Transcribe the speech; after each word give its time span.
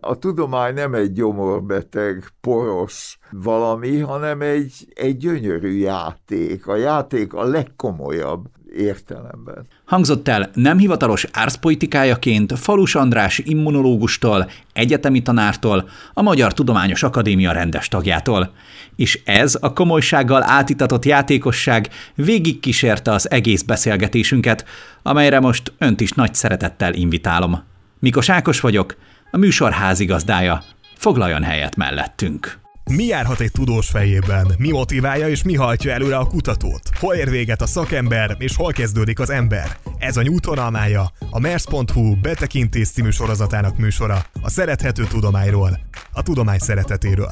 a 0.00 0.18
tudomány 0.18 0.74
nem 0.74 0.94
egy 0.94 1.12
gyomorbeteg, 1.12 2.24
poros 2.40 3.18
valami, 3.30 3.98
hanem 3.98 4.40
egy, 4.40 4.72
egy 4.94 5.16
gyönyörű 5.16 5.78
játék. 5.78 6.66
A 6.66 6.76
játék 6.76 7.34
a 7.34 7.44
legkomolyabb 7.44 8.48
értelemben. 8.76 9.66
Hangzott 9.84 10.28
el 10.28 10.50
nem 10.54 10.78
hivatalos 10.78 11.26
árszpolitikájaként 11.32 12.58
Falus 12.58 12.94
András 12.94 13.38
immunológustól, 13.38 14.50
egyetemi 14.72 15.22
tanártól, 15.22 15.88
a 16.14 16.22
Magyar 16.22 16.52
Tudományos 16.52 17.02
Akadémia 17.02 17.52
rendes 17.52 17.88
tagjától. 17.88 18.52
És 18.96 19.20
ez 19.24 19.56
a 19.60 19.72
komolysággal 19.72 20.42
átitatott 20.42 21.04
játékosság 21.04 21.88
végigkísérte 22.14 23.12
az 23.12 23.30
egész 23.30 23.62
beszélgetésünket, 23.62 24.64
amelyre 25.02 25.40
most 25.40 25.72
önt 25.78 26.00
is 26.00 26.12
nagy 26.12 26.34
szeretettel 26.34 26.94
invitálom. 26.94 27.62
Mikos 27.98 28.28
Ákos 28.28 28.60
vagyok, 28.60 28.96
a 29.30 29.36
műsor 29.36 29.70
házigazdája. 29.70 30.62
Foglaljon 30.94 31.42
helyet 31.42 31.76
mellettünk. 31.76 32.58
Mi 32.96 33.04
járhat 33.04 33.40
egy 33.40 33.52
tudós 33.52 33.90
fejében? 33.90 34.46
Mi 34.58 34.70
motiválja 34.70 35.28
és 35.28 35.42
mi 35.42 35.54
hajtja 35.54 35.92
előre 35.92 36.16
a 36.16 36.26
kutatót? 36.26 36.82
Hol 36.98 37.14
ér 37.14 37.30
véget 37.30 37.60
a 37.60 37.66
szakember 37.66 38.36
és 38.38 38.56
hol 38.56 38.72
kezdődik 38.72 39.20
az 39.20 39.30
ember? 39.30 39.76
Ez 39.98 40.16
a 40.16 40.22
nyújtónalmája, 40.22 41.04
a 41.30 41.40
Mers.hu 41.40 42.20
betekintés 42.20 42.90
című 42.90 43.10
sorozatának 43.10 43.78
műsora, 43.78 44.18
a 44.42 44.50
szerethető 44.50 45.04
tudományról, 45.04 45.70
a 46.12 46.22
tudomány 46.22 46.58
szeretetéről. 46.58 47.30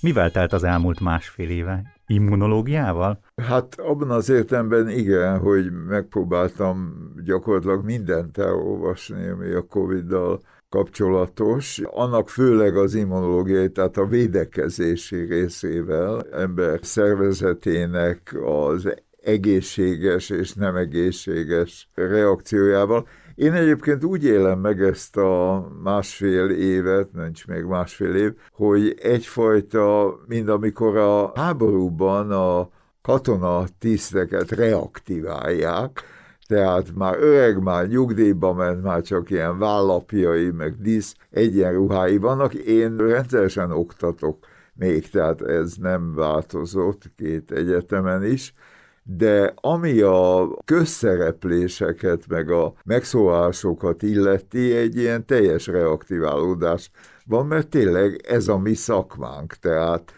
Mivel 0.00 0.30
telt 0.30 0.52
az 0.52 0.64
elmúlt 0.64 1.00
másfél 1.00 1.50
éve? 1.50 1.82
Immunológiával? 2.06 3.20
Hát 3.42 3.74
abban 3.78 4.10
az 4.10 4.28
értelemben 4.28 4.88
igen, 4.88 5.38
hogy 5.38 5.72
megpróbáltam 5.88 6.94
gyakorlatilag 7.24 7.84
mindent 7.84 8.38
elolvasni, 8.38 9.28
ami 9.28 9.52
a 9.52 9.62
Covid-dal 9.62 10.40
kapcsolatos, 10.68 11.80
annak 11.84 12.28
főleg 12.28 12.76
az 12.76 12.94
immunológiai, 12.94 13.70
tehát 13.70 13.96
a 13.96 14.06
védekezési 14.06 15.16
részével, 15.16 16.26
ember 16.32 16.78
szervezetének 16.82 18.36
az 18.44 18.94
egészséges 19.22 20.30
és 20.30 20.52
nem 20.52 20.76
egészséges 20.76 21.88
reakciójával. 21.94 23.06
Én 23.34 23.52
egyébként 23.52 24.04
úgy 24.04 24.24
élem 24.24 24.58
meg 24.58 24.82
ezt 24.82 25.16
a 25.16 25.68
másfél 25.82 26.50
évet, 26.50 27.12
nincs 27.12 27.46
még 27.46 27.64
másfél 27.64 28.14
év, 28.14 28.32
hogy 28.52 28.98
egyfajta, 29.02 30.14
mint 30.26 30.48
amikor 30.48 30.96
a 30.96 31.32
háborúban 31.34 32.30
a 32.30 32.68
katona 33.02 33.64
tiszteket 33.78 34.50
reaktiválják, 34.50 36.02
tehát 36.48 36.94
már 36.94 37.16
öreg, 37.18 37.62
már 37.62 37.86
nyugdíjba 37.88 38.52
ment, 38.52 38.82
már 38.82 39.02
csak 39.02 39.30
ilyen 39.30 39.58
vállapjai, 39.58 40.50
meg 40.50 40.80
dísz 40.80 41.14
egyenruhái 41.30 42.16
vannak. 42.16 42.54
Én 42.54 42.96
rendszeresen 42.96 43.70
oktatok 43.70 44.38
még, 44.74 45.10
tehát 45.10 45.42
ez 45.42 45.74
nem 45.74 46.14
változott 46.14 47.02
két 47.16 47.50
egyetemen 47.50 48.24
is, 48.24 48.54
de 49.02 49.52
ami 49.54 50.00
a 50.00 50.48
közszerepléseket, 50.64 52.24
meg 52.28 52.50
a 52.50 52.72
megszólásokat 52.84 54.02
illeti, 54.02 54.76
egy 54.76 54.96
ilyen 54.96 55.26
teljes 55.26 55.66
reaktiválódás 55.66 56.90
van, 57.26 57.46
mert 57.46 57.68
tényleg 57.68 58.20
ez 58.28 58.48
a 58.48 58.58
mi 58.58 58.74
szakmánk, 58.74 59.52
tehát 59.52 60.12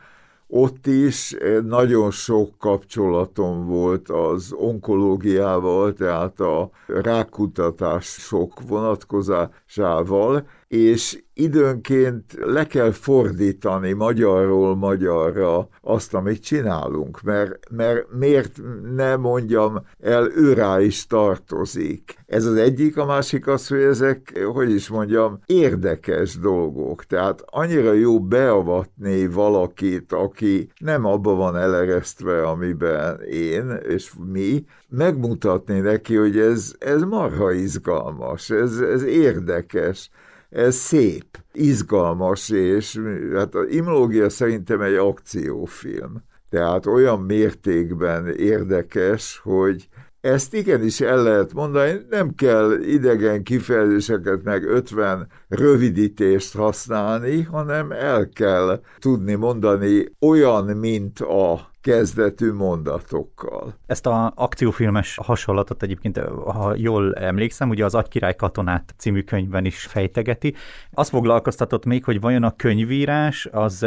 ott 0.54 0.86
is 0.86 1.32
eh, 1.32 1.62
nagyon 1.62 2.10
sok 2.10 2.58
kapcsolatom 2.58 3.66
volt 3.66 4.08
az 4.08 4.52
onkológiával, 4.52 5.92
tehát 5.92 6.40
a 6.40 6.70
rákutatás 6.86 8.04
sok 8.04 8.52
vonatkozásával, 8.68 10.46
és 10.72 11.22
időnként 11.34 12.38
le 12.40 12.66
kell 12.66 12.90
fordítani 12.90 13.92
magyarról 13.92 14.76
magyarra 14.76 15.68
azt, 15.80 16.14
amit 16.14 16.42
csinálunk, 16.42 17.22
mert, 17.22 17.70
mert 17.70 18.06
miért 18.18 18.60
ne 18.94 19.16
mondjam 19.16 19.86
el, 20.00 20.30
őrá 20.36 20.80
is 20.80 21.06
tartozik. 21.06 22.14
Ez 22.26 22.44
az 22.44 22.54
egyik, 22.54 22.96
a 22.96 23.04
másik 23.04 23.46
az, 23.46 23.68
hogy 23.68 23.80
ezek, 23.80 24.38
hogy 24.52 24.70
is 24.70 24.88
mondjam, 24.88 25.40
érdekes 25.46 26.38
dolgok. 26.38 27.04
Tehát 27.04 27.42
annyira 27.46 27.92
jó 27.92 28.20
beavatni 28.20 29.26
valakit, 29.26 30.12
aki 30.12 30.70
nem 30.78 31.04
abba 31.04 31.34
van 31.34 31.56
eleresztve, 31.56 32.42
amiben 32.42 33.20
én 33.20 33.70
és 33.88 34.12
mi, 34.32 34.64
megmutatni 34.88 35.80
neki, 35.80 36.16
hogy 36.16 36.38
ez, 36.38 36.74
ez 36.78 37.02
marha 37.02 37.52
izgalmas, 37.52 38.50
ez, 38.50 38.78
ez 38.78 39.02
érdekes 39.02 40.10
ez 40.52 40.74
szép, 40.74 41.24
izgalmas, 41.52 42.48
és 42.50 43.00
hát 43.34 43.54
az 43.54 43.66
imológia 43.70 44.28
szerintem 44.28 44.80
egy 44.80 44.94
akciófilm. 44.94 46.22
Tehát 46.50 46.86
olyan 46.86 47.20
mértékben 47.20 48.28
érdekes, 48.28 49.40
hogy 49.42 49.88
ezt 50.20 50.54
igenis 50.54 51.00
el 51.00 51.22
lehet 51.22 51.52
mondani, 51.52 52.00
nem 52.10 52.34
kell 52.34 52.80
idegen 52.80 53.42
kifejezéseket 53.42 54.42
meg 54.42 54.64
50 54.64 55.28
rövidítést 55.48 56.54
használni, 56.54 57.42
hanem 57.42 57.92
el 57.92 58.28
kell 58.28 58.80
tudni 58.98 59.34
mondani 59.34 60.04
olyan, 60.20 60.64
mint 60.64 61.20
a 61.20 61.71
kezdetű 61.82 62.52
mondatokkal. 62.52 63.74
Ezt 63.86 64.06
a 64.06 64.32
akciófilmes 64.36 65.18
hasonlatot 65.22 65.82
egyébként, 65.82 66.18
ha 66.44 66.74
jól 66.76 67.14
emlékszem, 67.14 67.68
ugye 67.68 67.84
az 67.84 67.94
Agykirály 67.94 68.36
katonát 68.36 68.94
című 68.98 69.22
könyvben 69.22 69.64
is 69.64 69.86
fejtegeti. 69.86 70.54
Azt 70.92 71.10
foglalkoztatott 71.10 71.84
még, 71.84 72.04
hogy 72.04 72.20
vajon 72.20 72.42
a 72.42 72.56
könyvírás 72.56 73.48
az 73.52 73.86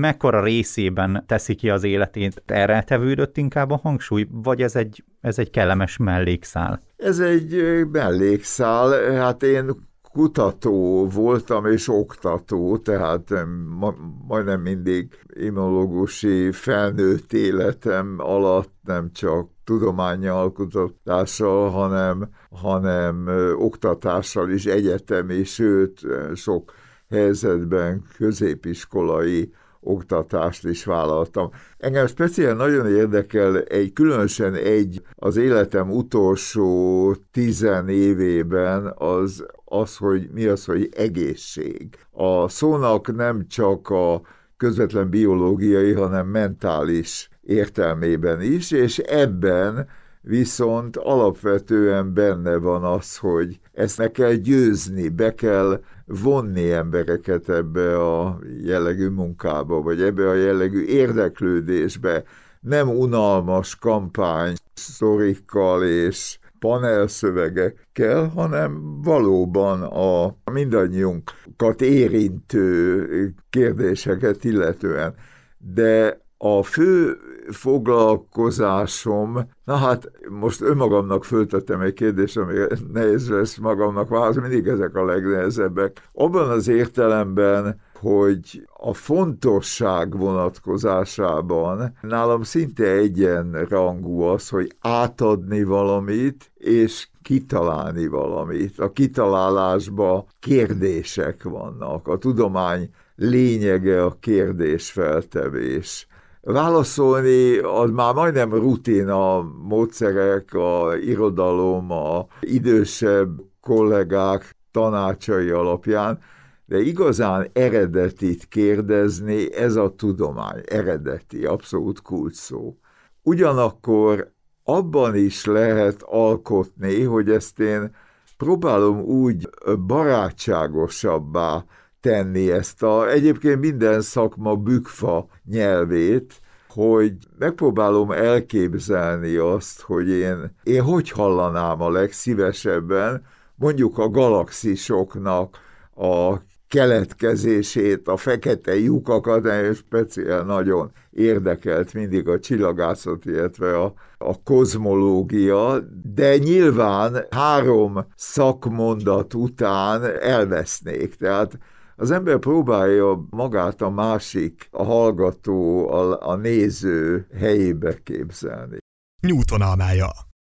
mekkora 0.00 0.42
részében 0.42 1.24
teszi 1.26 1.54
ki 1.54 1.70
az 1.70 1.84
életét, 1.84 2.42
erre 2.46 2.82
tevődött 2.82 3.36
inkább 3.36 3.70
a 3.70 3.80
hangsúly, 3.82 4.26
vagy 4.30 4.62
ez 4.62 4.76
egy, 4.76 5.04
ez 5.20 5.38
egy 5.38 5.50
kellemes 5.50 5.96
mellékszál? 5.96 6.82
Ez 6.96 7.18
egy 7.18 7.62
mellékszál, 7.92 9.12
hát 9.14 9.42
én 9.42 9.70
kutató 10.18 11.06
voltam 11.08 11.66
és 11.66 11.88
oktató, 11.88 12.76
tehát 12.76 13.46
ma, 13.78 13.94
majdnem 14.28 14.60
mindig 14.60 15.18
immunológusi 15.34 16.52
felnőtt 16.52 17.32
életem 17.32 18.14
alatt 18.18 18.72
nem 18.82 19.12
csak 19.12 19.48
tudományjal, 19.64 20.52
kutatással, 20.52 21.70
hanem, 21.70 22.28
hanem 22.50 23.26
oktatással 23.56 24.50
is 24.50 24.66
egyetemi, 24.66 25.44
sőt 25.44 26.00
sok 26.34 26.72
helyzetben 27.08 28.02
középiskolai 28.16 29.52
oktatást 29.80 30.64
is 30.64 30.84
vállaltam. 30.84 31.50
Engem 31.78 32.06
speciál 32.06 32.54
nagyon 32.54 32.86
érdekel 32.86 33.62
egy, 33.62 33.92
különösen 33.92 34.54
egy 34.54 35.02
az 35.14 35.36
életem 35.36 35.90
utolsó 35.90 37.14
tizen 37.32 37.88
évében 37.88 38.92
az, 38.96 39.46
az, 39.64 39.96
hogy 39.96 40.28
mi 40.32 40.44
az, 40.44 40.64
hogy 40.64 40.88
egészség. 40.96 41.88
A 42.10 42.48
szónak 42.48 43.14
nem 43.16 43.46
csak 43.48 43.88
a 43.88 44.20
közvetlen 44.56 45.10
biológiai, 45.10 45.92
hanem 45.92 46.26
mentális 46.26 47.28
értelmében 47.42 48.40
is, 48.40 48.70
és 48.70 48.98
ebben 48.98 49.88
viszont 50.20 50.96
alapvetően 50.96 52.14
benne 52.14 52.56
van 52.56 52.84
az, 52.84 53.16
hogy 53.16 53.60
ezt 53.78 53.98
ne 53.98 54.10
kell 54.10 54.32
győzni, 54.32 55.08
be 55.08 55.34
kell 55.34 55.82
vonni 56.06 56.70
embereket 56.70 57.48
ebbe 57.48 57.98
a 57.98 58.38
jellegű 58.62 59.08
munkába, 59.08 59.82
vagy 59.82 60.02
ebbe 60.02 60.28
a 60.28 60.34
jellegű 60.34 60.84
érdeklődésbe, 60.84 62.22
nem 62.60 62.88
unalmas 62.88 63.76
kampány 63.76 64.54
szorikkal 64.74 65.84
és 65.84 66.38
panelszövegekkel, 66.58 68.26
hanem 68.26 69.00
valóban 69.02 69.82
a 69.82 70.36
mindannyiunkat 70.52 71.80
érintő 71.80 73.34
kérdéseket 73.50 74.44
illetően. 74.44 75.14
De 75.58 76.20
a 76.38 76.62
fő 76.62 77.16
foglalkozásom, 77.50 79.48
na 79.64 79.76
hát 79.76 80.10
most 80.28 80.60
önmagamnak 80.60 81.24
föltettem 81.24 81.80
egy 81.80 81.92
kérdést, 81.92 82.36
ami 82.36 82.54
nehéz 82.92 83.30
lesz 83.30 83.56
magamnak 83.56 84.08
válaszolni, 84.08 84.48
mindig 84.48 84.66
ezek 84.66 84.94
a 84.94 85.04
legnehezebbek. 85.04 86.08
Abban 86.12 86.50
az 86.50 86.68
értelemben, 86.68 87.80
hogy 88.00 88.68
a 88.76 88.94
fontosság 88.94 90.16
vonatkozásában 90.16 91.96
nálam 92.00 92.42
szinte 92.42 92.84
egyenrangú 92.84 94.20
az, 94.20 94.48
hogy 94.48 94.72
átadni 94.80 95.64
valamit, 95.64 96.50
és 96.54 97.08
kitalálni 97.22 98.06
valamit. 98.06 98.78
A 98.78 98.92
kitalálásban 98.92 100.24
kérdések 100.40 101.42
vannak. 101.42 102.08
A 102.08 102.18
tudomány 102.18 102.90
lényege 103.16 104.04
a 104.04 104.16
kérdésfeltevés. 104.20 106.06
Válaszolni 106.52 107.58
az 107.58 107.90
már 107.90 108.14
majdnem 108.14 108.54
rutin 108.54 109.08
a 109.08 109.42
módszerek, 109.62 110.54
a 110.54 110.96
irodalom, 110.96 111.90
a 111.90 112.26
idősebb 112.40 113.40
kollégák 113.60 114.56
tanácsai 114.70 115.50
alapján, 115.50 116.18
de 116.66 116.80
igazán 116.80 117.50
eredetit 117.52 118.44
kérdezni, 118.44 119.54
ez 119.54 119.76
a 119.76 119.94
tudomány, 119.96 120.60
eredeti, 120.66 121.44
abszolút 121.44 122.02
kulcs 122.02 122.34
szó. 122.34 122.76
Ugyanakkor 123.22 124.32
abban 124.64 125.16
is 125.16 125.44
lehet 125.44 126.02
alkotni, 126.02 127.02
hogy 127.02 127.30
ezt 127.30 127.60
én 127.60 127.94
próbálom 128.36 129.00
úgy 129.00 129.48
barátságosabbá 129.86 131.64
tenni 132.08 132.50
ezt 132.50 132.82
a 132.82 133.10
egyébként 133.10 133.60
minden 133.60 134.00
szakma 134.00 134.56
bükfa 134.56 135.26
nyelvét, 135.44 136.40
hogy 136.68 137.12
megpróbálom 137.38 138.10
elképzelni 138.10 139.36
azt, 139.36 139.80
hogy 139.80 140.08
én, 140.08 140.54
én 140.62 140.82
hogy 140.82 141.10
hallanám 141.10 141.82
a 141.82 141.90
legszívesebben 141.90 143.22
mondjuk 143.54 143.98
a 143.98 144.08
galaxisoknak 144.08 145.58
a 145.96 146.36
keletkezését, 146.68 148.08
a 148.08 148.16
fekete 148.16 148.74
lyukakat, 148.74 149.46
és 149.46 149.76
speciál 149.76 150.42
nagyon 150.42 150.90
érdekelt 151.10 151.94
mindig 151.94 152.28
a 152.28 152.38
csillagászat, 152.38 153.24
illetve 153.24 153.78
a, 153.78 153.92
a 154.18 154.42
kozmológia, 154.42 155.78
de 156.14 156.36
nyilván 156.36 157.26
három 157.30 158.06
szakmondat 158.16 159.34
után 159.34 160.04
elvesznék. 160.20 161.14
Tehát 161.14 161.58
az 162.00 162.10
ember 162.10 162.38
próbálja 162.38 163.26
magát 163.30 163.82
a 163.82 163.90
másik, 163.90 164.68
a 164.70 164.84
hallgató, 164.84 165.88
a, 165.90 166.28
a 166.30 166.36
néző 166.36 167.26
helyébe 167.38 168.02
képzelni. 168.02 168.76
Newton 169.22 169.60
almája. 169.60 170.08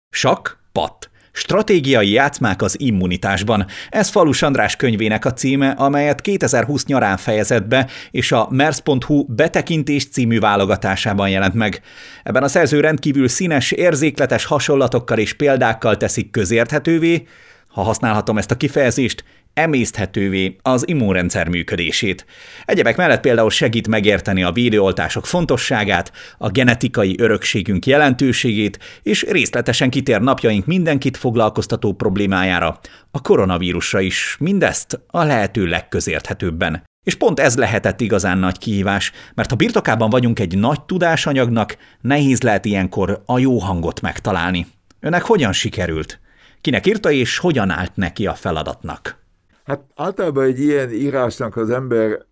Sak, 0.10 0.64
pat. 0.72 1.10
Stratégiai 1.32 2.12
játszmák 2.12 2.62
az 2.62 2.80
immunitásban. 2.80 3.66
Ez 3.90 4.10
Falus 4.10 4.42
András 4.42 4.76
könyvének 4.76 5.26
a 5.26 5.34
címe, 5.34 5.70
amelyet 5.70 6.22
2020 6.22 6.86
nyarán 6.86 7.18
fejezett 7.18 7.68
be, 7.68 7.88
és 8.12 8.32
a 8.32 8.48
MERS.hu 8.52 9.26
betekintés 9.28 10.10
című 10.10 10.40
válogatásában 10.40 11.30
jelent 11.30 11.54
meg. 11.54 11.82
Ebben 12.24 12.44
a 12.44 12.48
szerző 12.48 12.80
rendkívül 12.80 13.28
színes, 13.28 13.72
érzékletes 13.72 14.46
hasonlatokkal 14.46 15.18
és 15.18 15.34
példákkal 15.34 15.98
teszik 15.98 16.32
közérthetővé, 16.32 17.28
ha 17.68 17.82
használhatom 17.82 18.38
ezt 18.38 18.52
a 18.52 18.58
kifejezést, 18.58 19.24
emészthetővé 19.58 20.56
az 20.62 20.88
immunrendszer 20.88 21.48
működését. 21.48 22.26
Egyebek 22.66 22.98
mellett 22.98 23.22
például 23.22 23.50
segít 23.50 23.88
megérteni 23.88 24.44
a 24.44 24.52
védőoltások 24.52 25.26
fontosságát, 25.26 26.12
a 26.38 26.50
genetikai 26.50 27.16
örökségünk 27.20 27.86
jelentőségét, 27.86 28.80
és 29.04 29.24
részletesen 29.24 29.90
kitér 29.90 30.22
napjaink 30.22 30.66
mindenkit 30.66 31.18
foglalkoztató 31.18 31.94
problémájára, 31.94 32.80
a 33.12 33.22
koronavírusra 33.22 34.00
is, 34.00 34.36
mindezt 34.40 35.00
a 35.08 35.24
lehető 35.24 35.66
legközérthetőbben. 35.66 36.84
És 37.04 37.16
pont 37.16 37.40
ez 37.40 37.58
lehetett 37.58 38.02
igazán 38.02 38.38
nagy 38.38 38.58
kihívás, 38.58 39.12
mert 39.36 39.50
ha 39.50 39.56
birtokában 39.56 40.10
vagyunk 40.10 40.40
egy 40.40 40.58
nagy 40.58 40.82
tudásanyagnak, 40.82 41.78
nehéz 42.02 42.42
lehet 42.42 42.66
ilyenkor 42.66 43.22
a 43.26 43.40
jó 43.40 43.58
hangot 43.58 44.02
megtalálni. 44.02 44.68
Önnek 45.00 45.22
hogyan 45.22 45.54
sikerült? 45.54 46.20
Kinek 46.62 46.88
írta 46.88 47.12
és 47.12 47.38
hogyan 47.38 47.70
állt 47.70 47.96
neki 47.96 48.26
a 48.26 48.34
feladatnak? 48.34 49.26
Hát 49.68 49.84
általában 49.96 50.44
egy 50.44 50.60
ilyen 50.60 50.92
írásnak 50.92 51.56
az 51.56 51.70
ember 51.70 52.26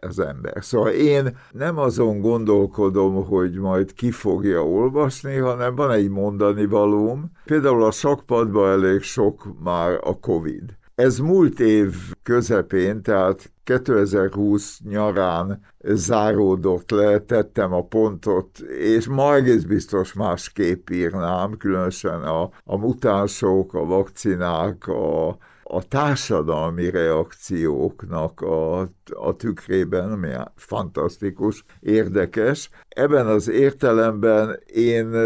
az 0.00 0.18
ember. 0.18 0.64
Szóval 0.64 0.90
én 0.90 1.36
nem 1.50 1.78
azon 1.78 2.20
gondolkodom, 2.20 3.24
hogy 3.24 3.58
majd 3.58 3.92
ki 3.92 4.10
fogja 4.10 4.66
olvasni, 4.66 5.36
hanem 5.36 5.74
van 5.74 5.90
egy 5.90 6.08
mondani 6.08 6.66
valóm. 6.66 7.30
Például 7.44 7.84
a 7.84 7.90
sakpadban 7.90 8.70
elég 8.70 9.00
sok 9.00 9.48
már 9.62 9.98
a 10.02 10.18
Covid. 10.18 10.76
Ez 10.94 11.18
múlt 11.18 11.60
év 11.60 11.94
közepén, 12.22 13.02
tehát 13.02 13.52
2020 13.64 14.80
nyarán 14.88 15.60
záródott 15.78 16.90
le, 16.90 17.18
tettem 17.18 17.72
a 17.72 17.82
pontot, 17.82 18.58
és 18.78 19.08
ma 19.08 19.34
egész 19.34 19.62
biztos 19.62 20.12
másképp 20.12 20.90
írnám, 20.90 21.56
különösen 21.56 22.22
a, 22.22 22.50
a 22.64 22.76
mutánsok, 22.76 23.74
a 23.74 23.84
vakcinák, 23.84 24.86
a, 24.88 25.36
a 25.68 25.82
társadalmi 25.88 26.90
reakcióknak 26.90 28.40
a, 28.40 28.80
a 29.06 29.36
tükrében, 29.36 30.12
ami 30.12 30.28
fantasztikus, 30.54 31.64
érdekes. 31.80 32.70
Ebben 32.88 33.26
az 33.26 33.48
értelemben 33.48 34.60
én 34.66 35.16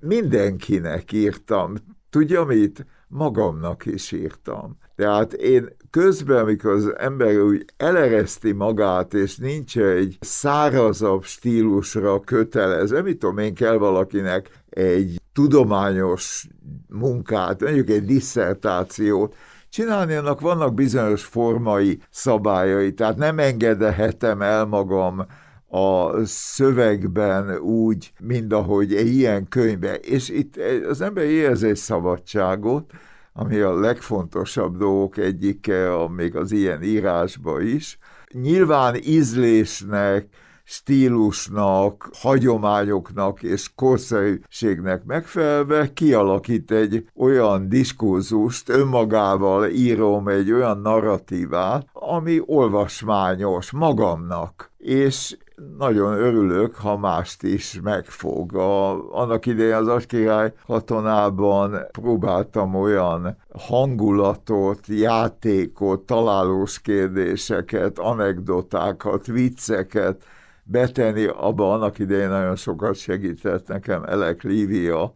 mindenkinek 0.00 1.12
írtam. 1.12 1.74
Tudja 2.10 2.44
mit? 2.44 2.86
Magamnak 3.08 3.86
is 3.86 4.12
írtam. 4.12 4.78
Tehát 4.96 5.32
én 5.32 5.76
közben, 5.90 6.38
amikor 6.38 6.70
az 6.70 6.98
ember 6.98 7.40
úgy 7.40 7.64
elereszti 7.76 8.52
magát, 8.52 9.14
és 9.14 9.36
nincs 9.36 9.78
egy 9.78 10.16
szárazabb 10.20 11.24
stílusra 11.24 12.20
kötelezve, 12.20 13.02
mit 13.02 13.18
tudom 13.18 13.38
én, 13.38 13.54
kell 13.54 13.76
valakinek 13.76 14.50
egy 14.70 15.20
tudományos 15.32 16.46
munkát, 16.88 17.60
mondjuk 17.60 17.88
egy 17.88 18.04
disszertációt, 18.04 19.34
csinálni, 19.74 20.14
annak 20.14 20.40
vannak 20.40 20.74
bizonyos 20.74 21.24
formai 21.24 21.98
szabályai, 22.10 22.94
tehát 22.94 23.16
nem 23.16 23.38
engedhetem 23.38 24.42
el 24.42 24.64
magam 24.64 25.26
a 25.68 26.24
szövegben 26.24 27.58
úgy, 27.58 28.12
mint 28.20 28.52
ahogy 28.52 28.94
egy 28.94 29.14
ilyen 29.14 29.48
könyvben. 29.48 29.96
És 30.02 30.28
itt 30.28 30.56
az 30.88 31.00
ember 31.00 31.24
érez 31.24 31.62
egy 31.62 31.76
szabadságot, 31.76 32.92
ami 33.32 33.58
a 33.58 33.80
legfontosabb 33.80 34.76
dolgok 34.76 35.16
egyike, 35.16 36.08
még 36.08 36.36
az 36.36 36.52
ilyen 36.52 36.82
írásba 36.82 37.60
is. 37.60 37.98
Nyilván 38.32 38.94
ízlésnek, 38.94 40.26
stílusnak, 40.64 42.08
hagyományoknak 42.12 43.42
és 43.42 43.74
korszerűségnek 43.74 45.04
megfelelve 45.04 45.92
kialakít 45.92 46.70
egy 46.70 47.06
olyan 47.16 47.68
diskurzust, 47.68 48.68
önmagával 48.68 49.68
írom 49.68 50.28
egy 50.28 50.52
olyan 50.52 50.78
narratívát, 50.78 51.86
ami 51.92 52.40
olvasmányos 52.46 53.70
magamnak. 53.70 54.72
És 54.78 55.36
nagyon 55.78 56.12
örülök, 56.12 56.74
ha 56.74 56.96
mást 56.96 57.42
is 57.42 57.80
megfog. 57.82 58.54
A, 58.54 58.90
annak 59.12 59.46
idején 59.46 59.74
az 59.74 59.88
Agykirály 59.88 60.52
katonában 60.66 61.86
próbáltam 61.92 62.74
olyan 62.74 63.36
hangulatot, 63.58 64.86
játékot, 64.86 66.00
találós 66.00 66.80
kérdéseket, 66.80 67.98
anekdotákat, 67.98 69.26
vicceket 69.26 70.24
betenni, 70.64 71.24
abban 71.24 71.72
annak 71.72 71.98
idején 71.98 72.28
nagyon 72.28 72.56
sokat 72.56 72.96
segített 72.96 73.68
nekem 73.68 74.02
Elek 74.04 74.42
Lívia, 74.42 75.12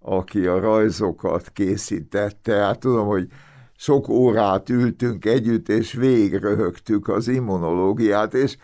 aki 0.00 0.46
a 0.46 0.60
rajzokat 0.60 1.50
készítette. 1.52 2.54
Hát 2.54 2.78
tudom, 2.78 3.06
hogy 3.06 3.28
sok 3.76 4.08
órát 4.08 4.68
ültünk 4.68 5.24
együtt, 5.24 5.68
és 5.68 5.92
végröhögtük 5.92 7.08
az 7.08 7.28
immunológiát, 7.28 8.34
és 8.34 8.56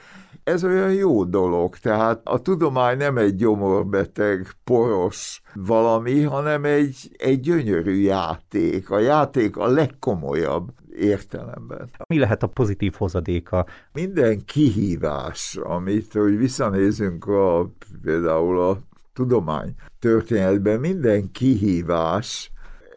ez 0.48 0.64
olyan 0.64 0.92
jó 0.92 1.24
dolog, 1.24 1.76
tehát 1.76 2.20
a 2.24 2.38
tudomány 2.38 2.96
nem 2.96 3.16
egy 3.16 3.34
gyomorbeteg, 3.34 4.46
poros 4.64 5.42
valami, 5.54 6.22
hanem 6.22 6.64
egy, 6.64 6.96
egy 7.16 7.40
gyönyörű 7.40 8.00
játék. 8.00 8.90
A 8.90 8.98
játék 8.98 9.56
a 9.56 9.66
legkomolyabb 9.66 10.68
értelemben. 10.96 11.90
Mi 12.08 12.18
lehet 12.18 12.42
a 12.42 12.46
pozitív 12.46 12.94
hozadéka? 12.96 13.66
Minden 13.92 14.44
kihívás, 14.44 15.58
amit, 15.62 16.12
hogy 16.12 16.36
visszanézünk 16.36 17.26
a, 17.26 17.70
például 18.02 18.60
a 18.60 18.78
tudomány 19.12 19.74
történetben, 19.98 20.80
minden 20.80 21.30
kihívás 21.30 22.50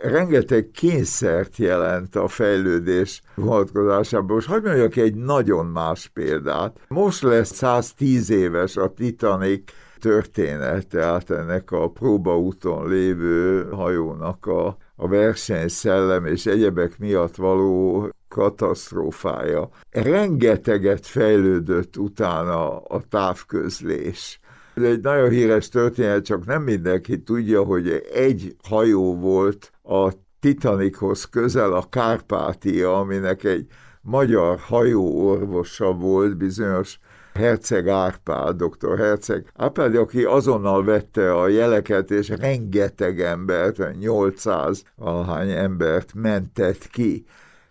rengeteg 0.03 0.71
kényszert 0.71 1.57
jelent 1.57 2.15
a 2.15 2.27
fejlődés 2.27 3.21
vonatkozásában. 3.35 4.35
Most 4.35 4.47
hagyd 4.47 4.65
mondjak 4.65 4.95
egy 4.95 5.15
nagyon 5.15 5.65
más 5.65 6.07
példát. 6.13 6.79
Most 6.87 7.21
lesz 7.21 7.53
110 7.53 8.29
éves 8.29 8.77
a 8.77 8.93
Titanic 8.93 9.71
történet, 9.99 10.87
tehát 10.87 11.29
ennek 11.29 11.71
a 11.71 11.89
próbaúton 11.89 12.87
lévő 12.87 13.69
hajónak 13.71 14.45
a, 14.45 14.77
a 14.95 15.07
versenyszellem 15.07 16.25
és 16.25 16.45
egyebek 16.45 16.99
miatt 16.99 17.35
való 17.35 18.09
katasztrófája. 18.27 19.69
Rengeteget 19.89 21.05
fejlődött 21.05 21.97
utána 21.97 22.77
a 22.79 23.01
távközlés. 23.09 24.39
Ez 24.73 24.83
egy 24.83 25.01
nagyon 25.01 25.29
híres 25.29 25.69
történet, 25.69 26.25
csak 26.25 26.45
nem 26.45 26.63
mindenki 26.63 27.21
tudja, 27.21 27.63
hogy 27.63 28.07
egy 28.13 28.55
hajó 28.63 29.15
volt 29.15 29.71
a 29.91 30.11
Titanichoz 30.39 31.23
közel 31.23 31.73
a 31.73 31.89
Kárpátia, 31.89 32.99
aminek 32.99 33.43
egy 33.43 33.65
magyar 34.01 34.59
hajóorvosa 34.59 35.91
volt, 35.93 36.37
bizonyos 36.37 36.99
Herceg 37.33 37.87
Árpád, 37.87 38.63
dr. 38.63 38.97
Herceg 38.97 39.51
Árpád, 39.55 39.95
aki 39.95 40.23
azonnal 40.23 40.83
vette 40.83 41.33
a 41.33 41.47
jeleket, 41.47 42.11
és 42.11 42.29
rengeteg 42.29 43.21
embert, 43.21 43.99
800 43.99 44.83
valahány 44.95 45.51
embert 45.51 46.13
mentett 46.13 46.87
ki. 46.87 47.25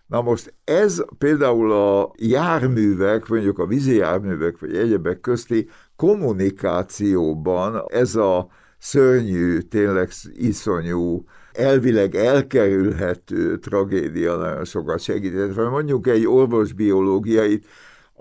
Na 0.07 0.21
most 0.21 0.53
ez 0.63 1.03
például 1.17 1.71
a 1.71 2.11
járművek, 2.17 3.27
mondjuk 3.27 3.59
a 3.59 3.65
vízi 3.65 3.95
járművek, 3.95 4.59
vagy 4.59 4.75
egyebek 4.75 5.19
közti 5.19 5.69
kommunikációban 5.95 7.83
ez 7.87 8.15
a 8.15 8.47
szörnyű, 8.77 9.59
tényleg 9.59 10.09
iszonyú, 10.33 11.25
elvileg 11.53 12.15
elkerülhető 12.15 13.57
tragédia 13.57 14.35
nagyon 14.35 14.65
sokat 14.65 14.99
segített. 14.99 15.55
Mondjuk 15.55 16.07
egy 16.07 16.27
orvosbiológiait, 16.27 17.65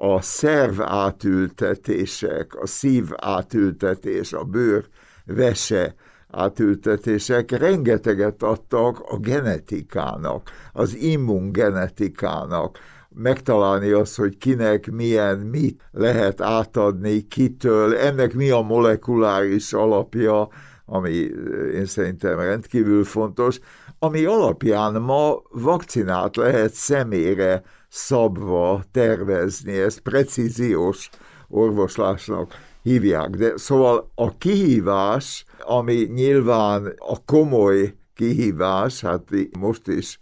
a 0.03 0.21
szerv 0.21 0.81
átültetések, 0.81 2.55
a 2.55 2.67
szív 2.67 3.05
átültetés, 3.17 4.33
a 4.33 4.45
bőr 4.45 4.85
vese 5.25 5.95
átültetések 6.31 7.51
rengeteget 7.51 8.43
adtak 8.43 9.01
a 9.01 9.19
genetikának, 9.19 10.51
az 10.73 10.97
immungenetikának, 10.97 12.79
megtalálni 13.15 13.91
azt, 13.91 14.17
hogy 14.17 14.39
kinek 14.39 14.91
milyen 14.91 15.39
mit 15.39 15.83
lehet 15.91 16.41
átadni, 16.41 17.27
kitől, 17.29 17.97
ennek 17.97 18.35
mi 18.35 18.51
a 18.51 18.61
molekuláris 18.61 19.73
alapja, 19.73 20.49
ami 20.93 21.31
én 21.75 21.87
szerintem 21.87 22.39
rendkívül 22.39 23.05
fontos, 23.05 23.59
ami 23.99 24.25
alapján 24.25 25.03
ma 25.03 25.43
vakcinát 25.51 26.37
lehet 26.37 26.73
személyre 26.73 27.63
szabva 27.89 28.83
tervezni, 28.93 29.73
ezt 29.73 30.01
precíziós 30.01 31.11
orvoslásnak 31.49 32.55
hívják. 32.83 33.29
De 33.29 33.57
szóval 33.57 34.11
a 34.15 34.39
kihívás, 34.39 35.45
ami 35.61 35.95
nyilván 35.95 36.95
a 36.97 37.25
komoly 37.25 37.95
kihívás, 38.15 39.01
hát 39.01 39.29
most 39.59 39.89
is 39.89 40.19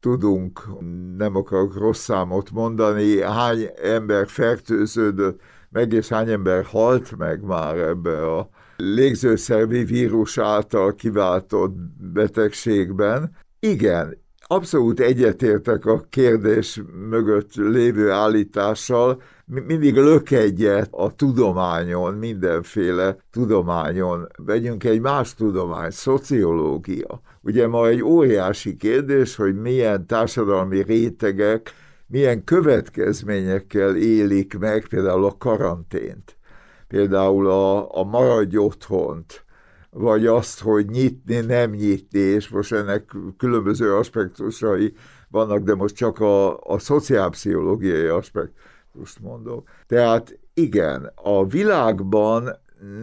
tudunk, 0.00 0.62
nem 1.16 1.36
akarok 1.36 1.78
rossz 1.78 2.02
számot 2.02 2.50
mondani, 2.50 3.22
hány 3.22 3.70
ember 3.82 4.28
fertőződött 4.28 5.40
meg, 5.70 5.92
és 5.92 6.08
hány 6.08 6.30
ember 6.30 6.64
halt 6.64 7.16
meg 7.16 7.42
már 7.42 7.78
ebbe 7.78 8.36
a 8.36 8.48
légzőszervi 8.80 9.84
vírus 9.84 10.38
által 10.38 10.94
kiváltott 10.94 11.74
betegségben. 12.12 13.36
Igen, 13.60 14.18
abszolút 14.38 15.00
egyetértek 15.00 15.86
a 15.86 16.04
kérdés 16.08 16.82
mögött 17.08 17.54
lévő 17.54 18.10
állítással, 18.10 19.22
mindig 19.66 19.96
lök 19.96 20.30
egyet 20.30 20.88
a 20.90 21.14
tudományon, 21.14 22.14
mindenféle 22.14 23.16
tudományon. 23.30 24.26
Vegyünk 24.36 24.84
egy 24.84 25.00
más 25.00 25.34
tudomány, 25.34 25.90
szociológia. 25.90 27.20
Ugye 27.40 27.66
ma 27.66 27.88
egy 27.88 28.02
óriási 28.02 28.76
kérdés, 28.76 29.36
hogy 29.36 29.60
milyen 29.60 30.06
társadalmi 30.06 30.82
rétegek, 30.82 31.72
milyen 32.06 32.44
következményekkel 32.44 33.96
élik 33.96 34.58
meg 34.58 34.86
például 34.88 35.24
a 35.24 35.36
karantént, 35.38 36.36
például 36.90 37.50
a, 37.50 37.96
a 37.98 38.04
maradj 38.04 38.56
otthont, 38.56 39.44
vagy 39.90 40.26
azt, 40.26 40.60
hogy 40.60 40.86
nyitni, 40.86 41.40
nem 41.40 41.70
nyitni, 41.70 42.18
és 42.18 42.48
most 42.48 42.72
ennek 42.72 43.12
különböző 43.36 43.94
aspektusai 43.94 44.92
vannak, 45.28 45.62
de 45.62 45.74
most 45.74 45.94
csak 45.94 46.20
a, 46.20 46.58
a 46.58 46.78
szociálpszichológiai 46.78 48.06
aspektust 48.06 49.20
mondok. 49.20 49.68
Tehát 49.86 50.38
igen, 50.54 51.12
a 51.14 51.46
világban 51.46 52.50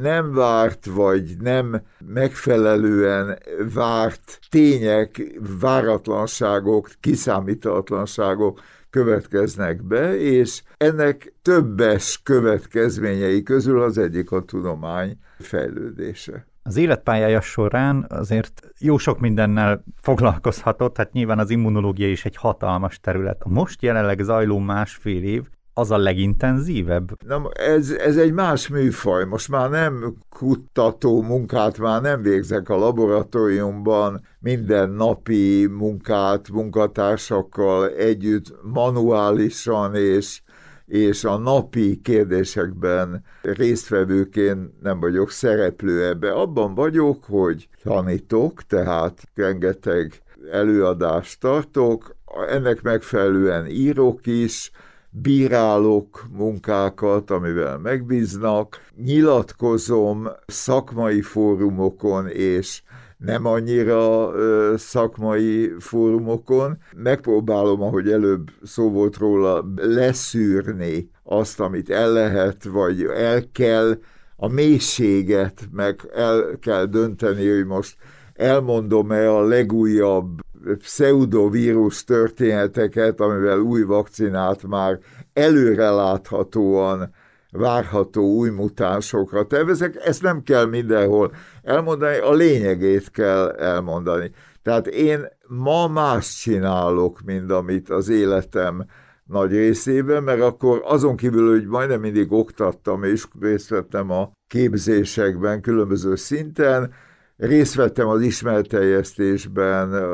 nem 0.01 0.33
várt, 0.33 0.85
vagy 0.85 1.35
nem 1.39 1.81
megfelelően 2.07 3.37
várt 3.73 4.39
tények, 4.49 5.39
váratlanságok, 5.59 6.89
kiszámítatlanságok 6.99 8.59
következnek 8.89 9.83
be, 9.83 10.17
és 10.19 10.61
ennek 10.77 11.33
többes 11.41 12.21
következményei 12.23 13.43
közül 13.43 13.81
az 13.81 13.97
egyik 13.97 14.31
a 14.31 14.41
tudomány 14.41 15.17
fejlődése. 15.39 16.45
Az 16.63 16.77
életpályája 16.77 17.41
során 17.41 18.05
azért 18.09 18.69
jó 18.79 18.97
sok 18.97 19.19
mindennel 19.19 19.83
foglalkozhatott, 20.01 20.97
hát 20.97 21.11
nyilván 21.11 21.39
az 21.39 21.49
immunológia 21.49 22.09
is 22.09 22.25
egy 22.25 22.35
hatalmas 22.35 22.99
terület. 22.99 23.41
A 23.43 23.49
most 23.49 23.81
jelenleg 23.81 24.19
zajló 24.19 24.59
másfél 24.59 25.23
év 25.23 25.43
az 25.77 25.91
a 25.91 25.97
legintenzívebb? 25.97 27.23
Nem, 27.27 27.47
ez, 27.53 27.89
ez 27.91 28.17
egy 28.17 28.33
más 28.33 28.67
műfaj. 28.67 29.25
Most 29.25 29.49
már 29.49 29.69
nem 29.69 30.15
kutató 30.29 31.21
munkát 31.21 31.77
már 31.77 32.01
nem 32.01 32.21
végzek 32.21 32.69
a 32.69 32.77
laboratóriumban, 32.77 34.21
minden 34.39 34.89
napi 34.89 35.65
munkát 35.65 36.49
munkatársakkal 36.49 37.89
együtt 37.89 38.53
manuálisan 38.61 39.95
és 39.95 40.41
és 40.85 41.23
a 41.23 41.37
napi 41.37 42.01
kérdésekben 42.01 43.23
résztvevőként 43.41 44.81
nem 44.81 44.99
vagyok 44.99 45.31
szereplő 45.31 46.05
ebbe. 46.05 46.31
Abban 46.31 46.75
vagyok, 46.75 47.23
hogy 47.23 47.67
tanítok, 47.83 48.61
tehát 48.61 49.21
rengeteg 49.35 50.21
előadást 50.51 51.39
tartok, 51.39 52.15
ennek 52.49 52.81
megfelelően 52.81 53.65
írok 53.65 54.25
is, 54.25 54.71
bírálok 55.09 56.27
munkákat, 56.31 57.31
amivel 57.31 57.77
megbíznak, 57.77 58.81
nyilatkozom 58.95 60.27
szakmai 60.45 61.21
fórumokon 61.21 62.27
és 62.27 62.81
nem 63.17 63.45
annyira 63.45 64.31
ö, 64.33 64.73
szakmai 64.77 65.73
fórumokon. 65.79 66.77
Megpróbálom, 66.95 67.81
ahogy 67.81 68.11
előbb 68.11 68.49
szó 68.63 68.91
volt 68.91 69.17
róla, 69.17 69.65
leszűrni 69.75 71.09
azt, 71.23 71.59
amit 71.59 71.89
el 71.89 72.11
lehet, 72.11 72.63
vagy 72.63 73.03
el 73.03 73.43
kell, 73.51 73.97
a 74.35 74.47
mélységet 74.47 75.69
meg 75.71 76.09
el 76.15 76.57
kell 76.59 76.85
dönteni, 76.85 77.49
hogy 77.49 77.65
most 77.65 77.95
elmondom-e 78.33 79.31
a 79.31 79.41
legújabb 79.41 80.39
pseudovírus 80.77 82.03
történeteket, 82.03 83.19
amivel 83.19 83.59
új 83.59 83.81
vakcinát 83.81 84.63
már 84.63 84.99
előreláthatóan 85.33 87.13
várható 87.51 88.35
új 88.35 88.49
mutánsokra 88.49 89.45
tervezek, 89.45 89.95
ezt 90.05 90.21
nem 90.21 90.43
kell 90.43 90.65
mindenhol 90.65 91.31
elmondani, 91.63 92.17
a 92.17 92.33
lényegét 92.33 93.11
kell 93.11 93.49
elmondani. 93.49 94.31
Tehát 94.61 94.87
én 94.87 95.27
ma 95.47 95.87
más 95.87 96.35
csinálok, 96.35 97.21
mint 97.25 97.51
amit 97.51 97.89
az 97.89 98.09
életem 98.09 98.85
nagy 99.23 99.51
részében, 99.51 100.23
mert 100.23 100.41
akkor 100.41 100.81
azon 100.83 101.15
kívül, 101.15 101.49
hogy 101.49 101.65
majdnem 101.65 101.99
mindig 101.99 102.31
oktattam 102.31 103.03
és 103.03 103.25
részt 103.39 103.69
vettem 103.69 104.11
a 104.11 104.31
képzésekben 104.47 105.61
különböző 105.61 106.15
szinten, 106.15 106.93
részt 107.37 107.75
vettem 107.75 108.07
az 108.07 108.21
ismerteljesztésben, 108.21 110.05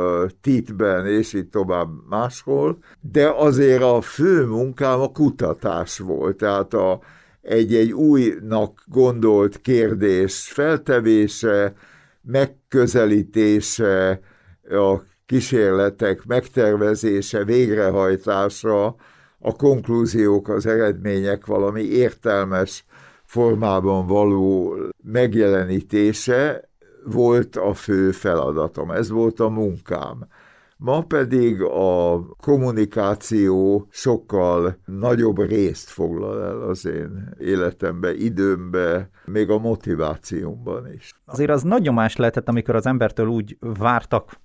titben, 0.41 1.07
és 1.07 1.33
így 1.33 1.49
tovább 1.49 1.89
máshol, 2.09 2.77
de 3.01 3.29
azért 3.29 3.83
a 3.83 4.01
fő 4.01 4.45
munkám 4.45 4.99
a 4.99 5.11
kutatás 5.11 5.99
volt, 5.99 6.37
tehát 6.37 6.73
a, 6.73 6.99
egy-egy 7.41 7.91
újnak 7.91 8.83
gondolt 8.85 9.61
kérdés 9.61 10.51
feltevése, 10.51 11.73
megközelítése, 12.21 14.19
a 14.69 15.01
kísérletek 15.25 16.25
megtervezése, 16.25 17.43
végrehajtása, 17.43 18.95
a 19.39 19.55
konklúziók, 19.55 20.49
az 20.49 20.65
eredmények 20.65 21.45
valami 21.45 21.81
értelmes 21.81 22.85
formában 23.25 24.07
való 24.07 24.75
megjelenítése 25.03 26.69
volt 27.05 27.55
a 27.55 27.73
fő 27.73 28.11
feladatom, 28.11 28.91
ez 28.91 29.09
volt 29.09 29.39
a 29.39 29.49
munkám. 29.49 30.27
Ma 30.77 31.01
pedig 31.01 31.61
a 31.61 32.25
kommunikáció 32.41 33.87
sokkal 33.89 34.77
nagyobb 34.85 35.39
részt 35.39 35.89
foglal 35.89 36.43
el 36.43 36.61
az 36.61 36.85
én 36.85 37.35
életembe, 37.39 38.13
időmbe, 38.13 39.09
még 39.25 39.49
a 39.49 39.57
motivációmban 39.57 40.93
is. 40.93 41.13
Azért 41.25 41.49
az 41.49 41.61
nagy 41.61 41.81
nyomás 41.81 42.15
lehetett, 42.15 42.47
amikor 42.47 42.75
az 42.75 42.85
embertől 42.85 43.27
úgy 43.27 43.57
vártak 43.59 44.41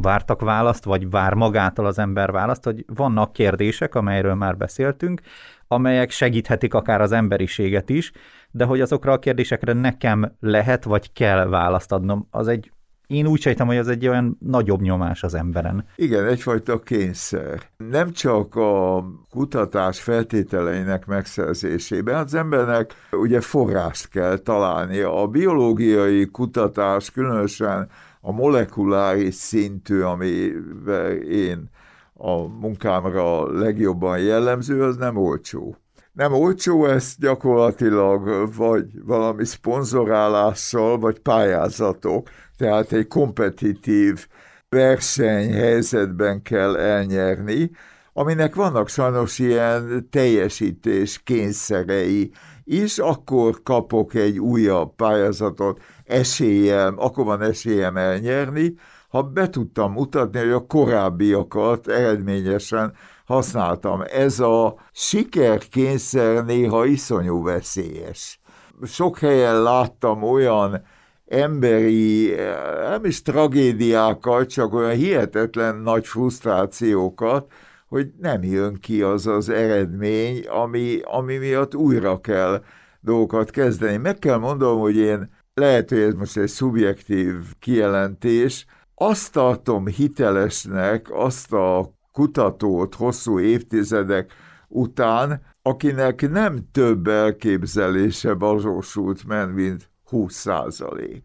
vártak 0.00 0.40
választ, 0.40 0.84
vagy 0.84 1.10
vár 1.10 1.34
magától 1.34 1.86
az 1.86 1.98
ember 1.98 2.30
választ, 2.30 2.64
hogy 2.64 2.84
vannak 2.94 3.32
kérdések, 3.32 3.94
amelyről 3.94 4.34
már 4.34 4.56
beszéltünk, 4.56 5.20
amelyek 5.68 6.10
segíthetik 6.10 6.74
akár 6.74 7.00
az 7.00 7.12
emberiséget 7.12 7.90
is, 7.90 8.12
de 8.50 8.64
hogy 8.64 8.80
azokra 8.80 9.12
a 9.12 9.18
kérdésekre 9.18 9.72
nekem 9.72 10.36
lehet, 10.40 10.84
vagy 10.84 11.12
kell 11.12 11.46
választ 11.46 11.92
adnom, 11.92 12.26
az 12.30 12.48
egy 12.48 12.72
én 13.12 13.26
úgy 13.26 13.40
sejtem, 13.40 13.66
hogy 13.66 13.76
ez 13.76 13.88
egy 13.88 14.08
olyan 14.08 14.36
nagyobb 14.40 14.80
nyomás 14.80 15.22
az 15.22 15.34
emberen. 15.34 15.84
Igen, 15.96 16.26
egyfajta 16.26 16.80
kényszer. 16.80 17.62
Nem 17.76 18.12
csak 18.12 18.54
a 18.56 19.04
kutatás 19.30 20.00
feltételeinek 20.00 21.06
megszerzésében, 21.06 22.14
az 22.14 22.34
embernek 22.34 22.94
ugye 23.10 23.40
forrást 23.40 24.08
kell 24.08 24.36
találni. 24.36 25.00
A 25.00 25.26
biológiai 25.26 26.26
kutatás, 26.26 27.10
különösen 27.10 27.88
a 28.24 28.32
molekuláris 28.32 29.34
szintű, 29.34 30.00
amivel 30.00 31.12
én 31.12 31.70
a 32.14 32.46
munkámra 32.46 33.52
legjobban 33.58 34.18
jellemző, 34.18 34.82
az 34.82 34.96
nem 34.96 35.16
olcsó. 35.16 35.76
Nem 36.12 36.32
olcsó, 36.32 36.86
ezt 36.86 37.18
gyakorlatilag 37.18 38.50
vagy 38.56 39.04
valami 39.04 39.44
szponzorálással, 39.44 40.98
vagy 40.98 41.18
pályázatok, 41.18 42.28
tehát 42.56 42.92
egy 42.92 43.06
kompetitív 43.06 44.26
versenyhelyzetben 44.68 46.42
kell 46.42 46.76
elnyerni, 46.76 47.70
aminek 48.12 48.54
vannak 48.54 48.88
sajnos 48.88 49.38
ilyen 49.38 50.08
teljesítés 50.10 51.22
kényszerei 51.24 52.30
is, 52.64 52.98
akkor 52.98 53.62
kapok 53.62 54.14
egy 54.14 54.38
újabb 54.38 54.94
pályázatot, 54.94 55.80
esélyem, 56.04 56.94
akkor 56.98 57.24
van 57.24 57.42
esélyem 57.42 57.96
elnyerni, 57.96 58.74
ha 59.08 59.22
be 59.22 59.48
tudtam 59.48 59.92
mutatni, 59.92 60.38
hogy 60.38 60.50
a 60.50 60.66
korábbiakat 60.66 61.88
eredményesen 61.88 62.92
használtam. 63.24 64.02
Ez 64.12 64.40
a 64.40 64.74
sikerkényszer 64.92 66.44
néha 66.44 66.84
iszonyú 66.84 67.42
veszélyes. 67.42 68.40
Sok 68.82 69.18
helyen 69.18 69.62
láttam 69.62 70.22
olyan 70.22 70.82
emberi, 71.26 72.34
nem 72.88 73.04
is 73.04 73.22
tragédiákat, 73.22 74.48
csak 74.48 74.74
olyan 74.74 74.94
hihetetlen 74.94 75.76
nagy 75.76 76.06
frusztrációkat, 76.06 77.52
hogy 77.88 78.12
nem 78.20 78.42
jön 78.42 78.74
ki 78.74 79.02
az 79.02 79.26
az 79.26 79.48
eredmény, 79.48 80.44
ami, 80.46 81.00
ami 81.02 81.36
miatt 81.36 81.74
újra 81.74 82.20
kell 82.20 82.62
dolgokat 83.00 83.50
kezdeni. 83.50 83.96
Meg 83.96 84.18
kell 84.18 84.36
mondom, 84.36 84.80
hogy 84.80 84.96
én 84.96 85.30
lehet, 85.54 85.88
hogy 85.88 85.98
ez 85.98 86.14
most 86.14 86.36
egy 86.36 86.48
szubjektív 86.48 87.34
kijelentés, 87.58 88.66
azt 88.94 89.32
tartom 89.32 89.86
hitelesnek 89.86 91.06
azt 91.10 91.52
a 91.52 91.94
kutatót 92.12 92.94
hosszú 92.94 93.40
évtizedek 93.40 94.32
után, 94.68 95.42
akinek 95.62 96.30
nem 96.30 96.58
több 96.72 97.06
elképzelése 97.06 98.34
valósult 98.34 99.24
meg, 99.24 99.54
mint 99.54 99.90
20 100.04 100.34
százalék. 100.34 101.24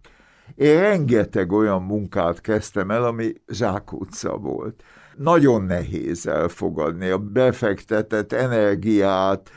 Én 0.55 0.79
rengeteg 0.79 1.51
olyan 1.51 1.81
munkát 1.81 2.41
kezdtem 2.41 2.91
el, 2.91 3.03
ami 3.03 3.33
zsákutca 3.47 4.37
volt. 4.37 4.83
Nagyon 5.15 5.61
nehéz 5.63 6.27
elfogadni 6.27 7.09
a 7.09 7.17
befektetett 7.17 8.33
energiát, 8.33 9.49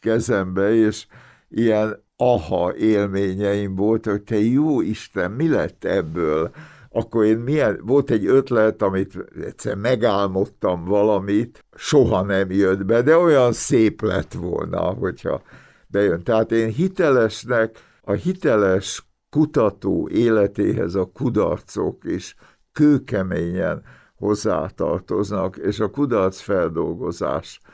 kezembe, 0.00 0.74
és 0.74 1.06
ilyen 1.48 2.06
aha 2.16 2.76
élményeim 2.76 3.74
volt, 3.74 4.04
hogy 4.04 4.22
te 4.22 4.38
jó 4.40 4.80
Isten, 4.80 5.30
mi 5.30 5.48
lett 5.48 5.84
ebből? 5.84 6.50
Akkor 6.90 7.24
én 7.24 7.38
milyen, 7.38 7.80
volt 7.82 8.11
egy 8.11 8.26
ötlet, 8.26 8.82
amit 8.82 9.12
egyszer 9.44 9.74
megálmodtam 9.74 10.84
valamit, 10.84 11.64
soha 11.76 12.22
nem 12.22 12.50
jött 12.50 12.84
be, 12.84 13.02
de 13.02 13.16
olyan 13.16 13.52
szép 13.52 14.02
lett 14.02 14.32
volna, 14.32 14.80
hogyha 14.80 15.42
bejön. 15.87 16.22
Tehát 16.22 16.52
én 16.52 16.68
hitelesnek, 16.68 17.78
a 18.02 18.12
hiteles 18.12 19.06
kutató 19.30 20.08
életéhez 20.08 20.94
a 20.94 21.11
kudarcok 21.12 22.04
is 22.04 22.34
kőkeményen 22.72 23.82
hozzátartoznak, 24.16 25.56
és 25.56 25.80
a 25.80 25.90
kudarc 25.90 26.40
feldolgozásnak, 26.40 27.67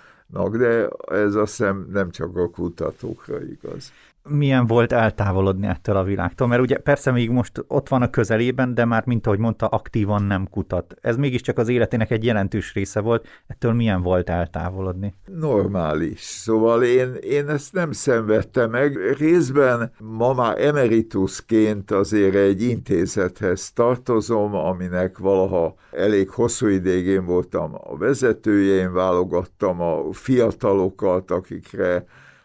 de 0.56 0.88
ez 1.06 1.34
azt 1.34 1.56
hiszem 1.56 1.88
nem 1.92 2.10
csak 2.10 2.36
a 2.36 2.50
kutatókra 2.50 3.42
igaz 3.42 3.92
milyen 4.28 4.66
volt 4.66 4.92
eltávolodni 4.92 5.66
ettől 5.66 5.96
a 5.96 6.02
világtól? 6.02 6.46
Mert 6.46 6.62
ugye 6.62 6.78
persze 6.78 7.10
még 7.10 7.30
most 7.30 7.64
ott 7.68 7.88
van 7.88 8.02
a 8.02 8.10
közelében, 8.10 8.74
de 8.74 8.84
már, 8.84 9.02
mint 9.06 9.26
ahogy 9.26 9.38
mondta, 9.38 9.66
aktívan 9.66 10.22
nem 10.22 10.48
kutat. 10.50 10.94
Ez 11.00 11.16
mégiscsak 11.16 11.58
az 11.58 11.68
életének 11.68 12.10
egy 12.10 12.24
jelentős 12.24 12.74
része 12.74 13.00
volt. 13.00 13.26
Ettől 13.46 13.72
milyen 13.72 14.02
volt 14.02 14.30
eltávolodni? 14.30 15.14
Normális. 15.26 16.20
Szóval 16.20 16.82
én, 16.82 17.14
én 17.14 17.48
ezt 17.48 17.72
nem 17.72 17.92
szenvedtem 17.92 18.70
meg. 18.70 19.16
Részben 19.18 19.92
ma 19.98 20.32
már 20.32 20.60
emeritusként 20.60 21.90
azért 21.90 22.34
egy 22.34 22.62
intézethez 22.62 23.72
tartozom, 23.72 24.54
aminek 24.54 25.18
valaha 25.18 25.74
elég 25.90 26.30
hosszú 26.30 26.66
ideig 26.66 27.06
én 27.06 27.24
voltam 27.24 27.74
a 27.74 27.96
vezetője, 27.96 28.74
én 28.74 28.92
válogattam 28.92 29.80
a 29.80 30.12
fiatalokat, 30.12 31.30
akikre 31.30 32.04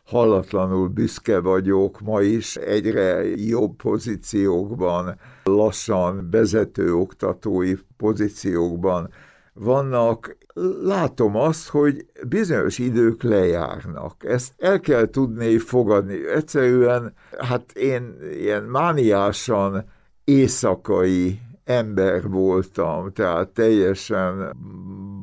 hallatlanul 0.10 0.88
büszke 0.88 1.40
vagyok, 1.40 2.00
ma 2.00 2.22
is 2.22 2.56
egyre 2.56 3.24
jobb 3.36 3.76
pozíciókban, 3.76 5.20
lassan 5.44 6.28
vezető 6.32 6.94
oktatói 6.94 7.74
pozíciókban 7.98 9.10
vannak. 9.54 10.38
Látom 10.84 11.36
azt, 11.36 11.68
hogy 11.70 12.06
bizonyos 12.28 12.78
idők 12.78 13.24
lejárnak. 13.24 14.24
Ezt 14.26 14.54
el 14.58 14.80
kell 14.80 15.10
tudni 15.10 15.58
fogadni. 15.58 16.28
Egyszerűen, 16.28 17.14
hát 17.40 17.72
én 17.72 18.18
ilyen 18.32 18.64
mániásan 18.64 19.86
éjszakai 20.24 21.40
ember 21.70 22.30
voltam, 22.30 23.12
tehát 23.12 23.50
teljesen 23.50 24.56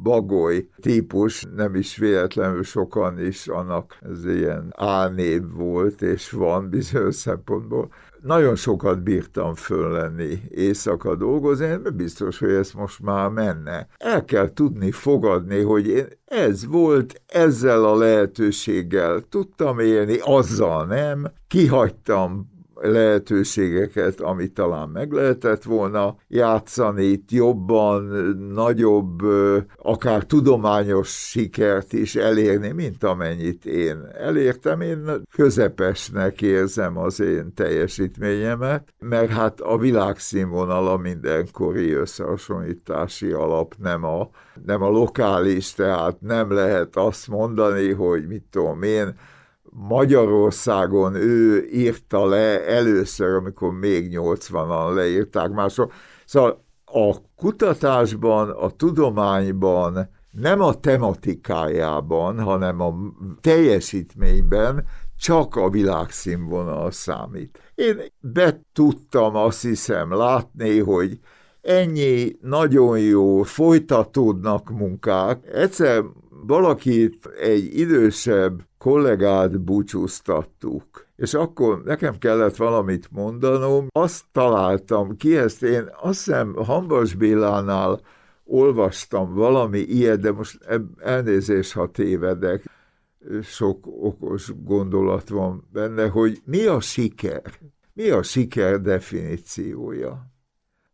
bagoly 0.03 0.69
típus, 0.81 1.47
nem 1.57 1.75
is 1.75 1.97
véletlenül 1.97 2.63
sokan 2.63 3.21
is 3.21 3.49
annak 3.49 3.99
ez 4.01 4.27
ilyen 4.27 4.73
álnév 4.77 5.43
volt, 5.55 6.03
és 6.03 6.31
van 6.31 6.69
bizonyos 6.71 7.15
szempontból. 7.15 7.89
Nagyon 8.23 8.55
sokat 8.55 9.03
bírtam 9.03 9.55
föl 9.55 9.91
lenni 9.91 10.43
éjszaka 10.49 11.15
dolgozni, 11.15 11.67
mert 11.67 11.97
biztos, 11.97 12.39
hogy 12.39 12.53
ez 12.53 12.73
most 12.73 13.03
már 13.03 13.29
menne. 13.29 13.89
El 13.99 14.25
kell 14.25 14.53
tudni 14.53 14.91
fogadni, 14.91 15.63
hogy 15.63 15.87
én 15.89 16.07
ez 16.25 16.67
volt, 16.67 17.23
ezzel 17.27 17.85
a 17.85 17.97
lehetőséggel 17.97 19.21
tudtam 19.29 19.79
élni, 19.79 20.19
azzal 20.23 20.87
nem. 20.87 21.27
Kihagytam 21.49 22.55
lehetőségeket, 22.81 24.21
amit 24.21 24.53
talán 24.53 24.89
meg 24.89 25.13
lehetett 25.13 25.63
volna 25.63 26.17
játszani, 26.29 27.05
itt 27.05 27.31
jobban, 27.31 28.05
nagyobb, 28.55 29.23
akár 29.77 30.25
tudományos 30.25 31.09
sikert 31.09 31.93
is 31.93 32.17
elérni, 32.17 32.73
mint 32.73 33.05
amennyit 33.05 33.67
én 33.67 34.09
elértem. 34.19 34.81
Én 34.81 35.11
közepesnek 35.35 36.43
érzem 36.43 36.99
az 36.99 37.21
én 37.21 37.55
teljesítményemet, 37.55 38.95
mert 38.99 39.31
hát 39.31 39.61
a 39.61 39.79
világszínvonala 39.79 40.97
mindenkori 40.97 41.93
összehasonlítási 41.93 43.31
alap 43.31 43.75
nem 43.79 44.05
a, 44.05 44.29
nem 44.65 44.83
a 44.83 44.89
lokális, 44.89 45.73
tehát 45.73 46.21
nem 46.21 46.53
lehet 46.53 46.97
azt 46.97 47.29
mondani, 47.29 47.93
hogy 47.93 48.27
mit 48.27 48.45
tudom 48.51 48.83
én, 48.83 49.15
Magyarországon 49.79 51.15
ő 51.15 51.69
írta 51.73 52.27
le 52.27 52.67
először, 52.67 53.35
amikor 53.35 53.73
még 53.73 54.19
80-an 54.19 54.95
leírták 54.95 55.51
mások. 55.51 55.93
Szóval 56.25 56.65
a 56.85 57.17
kutatásban, 57.37 58.51
a 58.51 58.71
tudományban, 58.71 60.11
nem 60.31 60.61
a 60.61 60.81
tematikájában, 60.81 62.41
hanem 62.41 62.81
a 62.81 62.95
teljesítményben 63.41 64.85
csak 65.19 65.57
a 65.57 65.71
világszínvonal 65.71 66.91
számít. 66.91 67.73
Én 67.75 68.01
be 68.21 68.61
tudtam 68.73 69.37
azt 69.37 69.63
hiszem 69.63 70.13
látni, 70.13 70.79
hogy 70.79 71.19
ennyi 71.61 72.37
nagyon 72.41 72.99
jó, 72.99 73.43
folytatódnak 73.43 74.71
munkák. 74.71 75.47
Egyszer 75.53 76.05
valakit 76.47 77.27
egy 77.27 77.79
idősebb 77.79 78.63
kollégát 78.79 79.61
búcsúztattuk. 79.61 81.07
És 81.17 81.35
akkor 81.35 81.83
nekem 81.85 82.19
kellett 82.19 82.57
valamit 82.57 83.09
mondanom, 83.11 83.87
azt 83.91 84.25
találtam 84.33 85.17
ki, 85.17 85.37
ezt 85.37 85.63
én 85.63 85.89
azt 86.01 86.25
hiszem 86.25 86.55
Hambas 86.55 87.15
Bélánál 87.15 88.01
olvastam 88.45 89.35
valami 89.35 89.79
ilyet, 89.79 90.21
de 90.21 90.33
most 90.33 90.59
elnézés, 90.99 91.73
ha 91.73 91.91
tévedek, 91.91 92.65
sok 93.43 93.87
okos 93.87 94.53
gondolat 94.65 95.29
van 95.29 95.69
benne, 95.73 96.09
hogy 96.09 96.41
mi 96.45 96.67
a 96.67 96.81
siker? 96.81 97.43
Mi 97.93 98.11
a 98.11 98.23
siker 98.23 98.81
definíciója? 98.81 100.27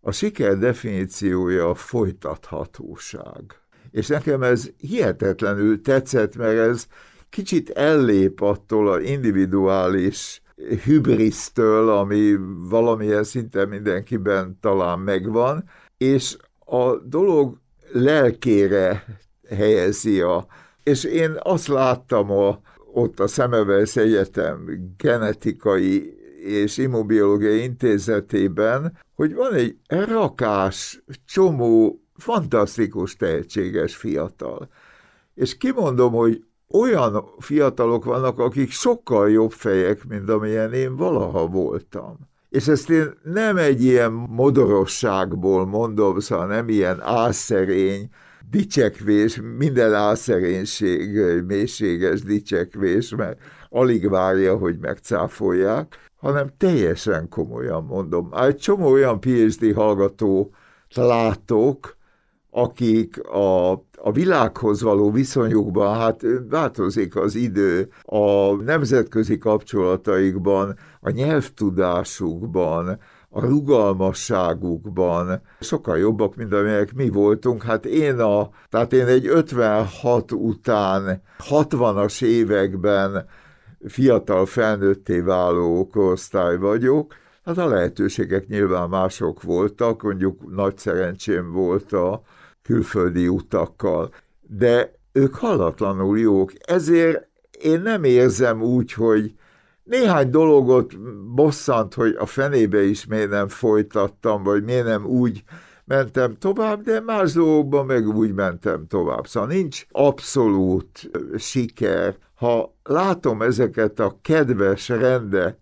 A 0.00 0.12
siker 0.12 0.58
definíciója 0.58 1.68
a 1.68 1.74
folytathatóság. 1.74 3.61
És 3.92 4.06
nekem 4.06 4.42
ez 4.42 4.70
hihetetlenül 4.78 5.80
tetszett, 5.80 6.36
mert 6.36 6.58
ez 6.58 6.86
kicsit 7.28 7.70
ellép 7.70 8.40
attól 8.40 8.92
az 8.92 9.02
individuális 9.02 10.42
hübrisztől, 10.84 11.88
ami 11.88 12.36
valamilyen 12.68 13.24
szinte 13.24 13.66
mindenkiben 13.66 14.58
talán 14.60 14.98
megvan, 14.98 15.64
és 15.98 16.36
a 16.58 16.96
dolog 16.96 17.58
lelkére 17.92 19.04
helyezi 19.48 20.20
a... 20.20 20.46
És 20.82 21.04
én 21.04 21.36
azt 21.38 21.66
láttam 21.66 22.30
a, 22.30 22.60
ott 22.92 23.20
a 23.20 23.26
Szemevesz 23.26 23.96
Egyetem 23.96 24.70
genetikai 24.96 26.16
és 26.42 26.76
immobiológiai 26.76 27.62
intézetében, 27.62 28.98
hogy 29.14 29.34
van 29.34 29.52
egy 29.52 29.76
rakás, 29.88 31.02
csomó 31.24 32.02
fantasztikus, 32.14 33.16
tehetséges 33.16 33.96
fiatal. 33.96 34.68
És 35.34 35.56
kimondom, 35.56 36.12
hogy 36.12 36.44
olyan 36.70 37.24
fiatalok 37.38 38.04
vannak, 38.04 38.38
akik 38.38 38.70
sokkal 38.70 39.30
jobb 39.30 39.50
fejek, 39.52 40.04
mint 40.04 40.30
amilyen 40.30 40.72
én 40.72 40.96
valaha 40.96 41.46
voltam. 41.46 42.18
És 42.48 42.68
ezt 42.68 42.90
én 42.90 43.12
nem 43.22 43.56
egy 43.56 43.82
ilyen 43.82 44.12
modorosságból 44.12 45.66
mondom, 45.66 46.20
szóval 46.20 46.46
nem 46.46 46.68
ilyen 46.68 47.00
álszerény, 47.00 48.08
dicsekvés, 48.50 49.40
minden 49.58 49.94
álszerénység, 49.94 51.20
mélységes 51.46 52.22
dicsekvés, 52.22 53.14
mert 53.16 53.40
alig 53.68 54.08
várja, 54.08 54.56
hogy 54.56 54.78
megcáfolják, 54.78 56.10
hanem 56.16 56.50
teljesen 56.56 57.28
komolyan 57.28 57.84
mondom. 57.84 58.28
Egy 58.34 58.56
csomó 58.56 58.90
olyan 58.90 59.20
PhD 59.20 59.74
hallgató 59.74 60.54
látok, 60.94 61.96
akik 62.54 63.28
a, 63.28 63.70
a 63.96 64.12
világhoz 64.12 64.82
való 64.82 65.10
viszonyukban, 65.10 65.98
hát 65.98 66.22
változik 66.48 67.16
az 67.16 67.34
idő, 67.34 67.88
a 68.02 68.52
nemzetközi 68.52 69.38
kapcsolataikban, 69.38 70.76
a 71.00 71.10
nyelvtudásukban, 71.10 72.98
a 73.28 73.40
rugalmasságukban 73.40 75.40
sokkal 75.60 75.98
jobbak, 75.98 76.36
mint 76.36 76.52
amelyek 76.52 76.94
mi 76.94 77.08
voltunk. 77.08 77.62
Hát 77.62 77.86
én 77.86 78.18
a, 78.18 78.50
tehát 78.68 78.92
én 78.92 79.06
egy 79.06 79.26
56 79.26 80.32
után 80.32 81.22
60-as 81.48 82.24
években 82.24 83.26
fiatal 83.86 84.46
felnőtté 84.46 85.20
váló 85.20 85.88
korosztály 85.92 86.56
vagyok, 86.56 87.14
Hát 87.44 87.58
a 87.58 87.66
lehetőségek 87.66 88.46
nyilván 88.46 88.88
mások 88.88 89.42
voltak, 89.42 90.02
mondjuk 90.02 90.54
nagy 90.54 90.78
szerencsém 90.78 91.52
volt 91.52 91.92
a 91.92 92.22
külföldi 92.62 93.28
utakkal, 93.28 94.14
de 94.40 94.92
ők 95.12 95.34
hallatlanul 95.34 96.18
jók. 96.18 96.52
Ezért 96.66 97.28
én 97.60 97.80
nem 97.80 98.04
érzem 98.04 98.62
úgy, 98.62 98.92
hogy 98.92 99.34
néhány 99.84 100.30
dologot 100.30 101.00
bosszant, 101.34 101.94
hogy 101.94 102.16
a 102.18 102.26
fenébe 102.26 102.82
is 102.82 103.06
miért 103.06 103.30
nem 103.30 103.48
folytattam, 103.48 104.42
vagy 104.42 104.64
miért 104.64 104.86
nem 104.86 105.04
úgy 105.04 105.44
mentem 105.84 106.36
tovább, 106.38 106.82
de 106.82 107.00
más 107.00 107.32
dolgokban 107.32 107.86
meg 107.86 108.08
úgy 108.08 108.32
mentem 108.32 108.86
tovább. 108.86 109.26
Szóval 109.26 109.48
nincs 109.48 109.86
abszolút 109.90 111.10
siker. 111.38 112.16
Ha 112.34 112.74
látom 112.82 113.42
ezeket 113.42 114.00
a 114.00 114.18
kedves, 114.22 114.88
rendes, 114.88 115.54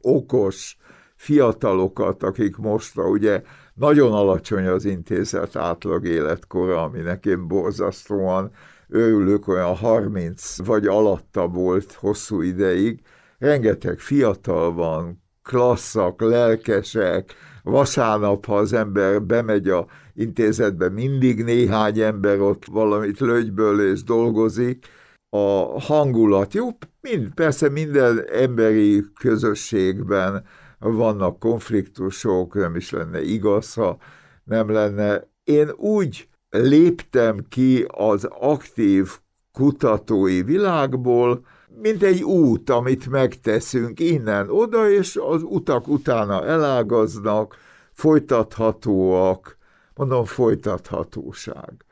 okos 0.00 0.76
fiatalokat, 1.16 2.22
akik 2.22 2.56
most 2.56 2.96
ugye 2.96 3.42
nagyon 3.78 4.12
alacsony 4.12 4.66
az 4.66 4.84
intézet 4.84 5.56
átlag 5.56 6.06
életkora, 6.06 6.82
aminek 6.82 7.26
én 7.26 7.48
borzasztóan 7.48 8.50
örülök, 8.88 9.48
olyan 9.48 9.76
30 9.76 10.66
vagy 10.66 10.86
alatta 10.86 11.48
volt 11.48 11.92
hosszú 11.92 12.40
ideig. 12.40 13.00
Rengeteg 13.38 13.98
fiatal 13.98 14.72
van, 14.72 15.22
klasszak, 15.42 16.20
lelkesek, 16.20 17.34
vasárnap, 17.62 18.46
ha 18.46 18.56
az 18.56 18.72
ember 18.72 19.22
bemegy 19.22 19.68
a 19.68 19.86
intézetben 20.14 20.92
mindig 20.92 21.44
néhány 21.44 22.00
ember 22.00 22.40
ott 22.40 22.64
valamit 22.64 23.20
lögyből 23.20 23.90
és 23.90 24.02
dolgozik. 24.02 24.86
A 25.30 25.80
hangulat, 25.80 26.54
jó, 26.54 26.68
mind, 27.00 27.34
persze 27.34 27.68
minden 27.68 28.24
emberi 28.32 29.04
közösségben 29.20 30.44
vannak 30.78 31.38
konfliktusok, 31.38 32.54
nem 32.54 32.76
is 32.76 32.90
lenne 32.90 33.22
igaz, 33.22 33.74
ha 33.74 33.98
nem 34.44 34.70
lenne. 34.70 35.28
Én 35.44 35.70
úgy 35.76 36.28
léptem 36.50 37.46
ki 37.48 37.84
az 37.88 38.24
aktív 38.24 39.08
kutatói 39.52 40.42
világból, 40.42 41.44
mint 41.80 42.02
egy 42.02 42.22
út, 42.22 42.70
amit 42.70 43.10
megteszünk 43.10 44.00
innen 44.00 44.50
oda, 44.50 44.90
és 44.90 45.18
az 45.22 45.42
utak 45.42 45.88
utána 45.88 46.44
elágaznak, 46.44 47.56
folytathatóak, 47.92 49.56
mondom, 49.94 50.24
folytathatóság. 50.24 51.84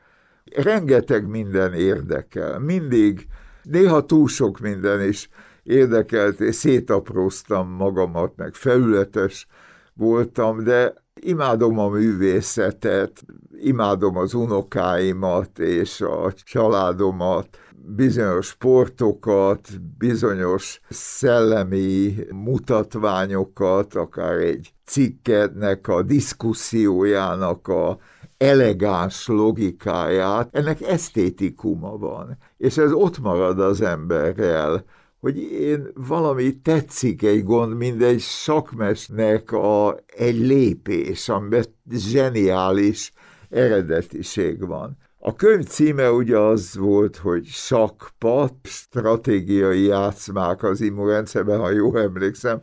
Rengeteg 0.55 1.27
minden 1.27 1.73
érdekel, 1.73 2.59
mindig, 2.59 3.27
néha 3.63 4.05
túl 4.05 4.27
sok 4.27 4.59
minden 4.59 5.01
is 5.01 5.29
érdekelt, 5.67 6.39
és 6.39 6.55
szétapróztam 6.55 7.69
magamat, 7.69 8.33
meg 8.35 8.53
felületes 8.53 9.47
voltam, 9.93 10.63
de 10.63 10.93
imádom 11.19 11.79
a 11.79 11.89
művészetet, 11.89 13.25
imádom 13.59 14.17
az 14.17 14.33
unokáimat 14.33 15.59
és 15.59 16.01
a 16.01 16.33
családomat, 16.43 17.47
bizonyos 17.95 18.47
sportokat, 18.47 19.67
bizonyos 19.97 20.79
szellemi 20.89 22.15
mutatványokat, 22.31 23.95
akár 23.95 24.37
egy 24.37 24.73
cikkednek 24.85 25.87
a 25.87 26.01
diszkusziójának 26.01 27.67
a 27.67 27.97
elegáns 28.37 29.27
logikáját, 29.27 30.49
ennek 30.51 30.81
esztétikuma 30.81 31.97
van, 31.97 32.37
és 32.57 32.77
ez 32.77 32.91
ott 32.91 33.19
marad 33.19 33.59
az 33.59 33.81
emberrel, 33.81 34.83
hogy 35.27 35.51
én 35.51 35.87
valami 35.93 36.59
tetszik 36.61 37.23
egy 37.23 37.43
gond, 37.43 37.77
mint 37.77 38.01
egy 38.01 38.19
sakmesnek 38.19 39.51
a, 39.51 39.99
egy 40.05 40.37
lépés, 40.39 41.29
amiben 41.29 41.63
zseniális 41.91 43.11
eredetiség 43.49 44.67
van. 44.67 44.97
A 45.19 45.35
könyv 45.35 45.65
címe 45.65 46.11
ugye 46.11 46.37
az 46.37 46.77
volt, 46.77 47.15
hogy 47.15 47.45
sakpat, 47.45 48.53
stratégiai 48.63 49.83
játszmák 49.83 50.63
az 50.63 50.81
immunrendszerben, 50.81 51.59
ha 51.59 51.71
jól 51.71 51.99
emlékszem, 51.99 52.61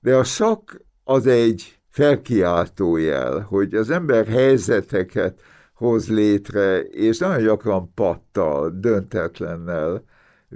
de 0.00 0.16
a 0.16 0.24
sak 0.24 0.80
az 1.04 1.26
egy 1.26 1.78
felkiáltó 1.88 2.96
jel, 2.96 3.40
hogy 3.40 3.74
az 3.74 3.90
ember 3.90 4.26
helyzeteket 4.26 5.40
hoz 5.74 6.08
létre, 6.08 6.80
és 6.80 7.18
nagyon 7.18 7.42
gyakran 7.42 7.92
pattal, 7.94 8.70
döntetlennel 8.80 10.04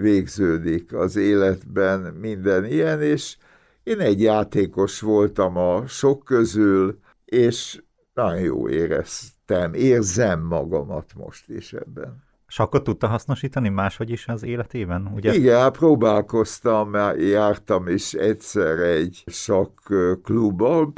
végződik 0.00 0.92
az 0.92 1.16
életben 1.16 2.00
minden 2.00 2.64
ilyen, 2.64 3.02
és 3.02 3.36
én 3.82 3.98
egy 3.98 4.22
játékos 4.22 5.00
voltam 5.00 5.56
a 5.56 5.86
sok 5.86 6.24
közül, 6.24 6.98
és 7.24 7.82
nagyon 8.14 8.40
jó 8.40 8.68
éreztem, 8.68 9.74
érzem 9.74 10.40
magamat 10.40 11.12
most 11.16 11.48
is 11.48 11.72
ebben. 11.72 12.26
Sakkot 12.50 12.82
tudta 12.82 13.06
hasznosítani 13.06 13.68
máshogy 13.68 14.10
is 14.10 14.28
az 14.28 14.42
életében? 14.42 15.10
Ugye? 15.14 15.34
Igen, 15.34 15.58
hát 15.58 15.76
próbálkoztam, 15.76 16.94
jártam 17.18 17.88
is 17.88 18.14
egyszer 18.14 18.78
egy 18.78 19.24
klubban, 20.22 20.92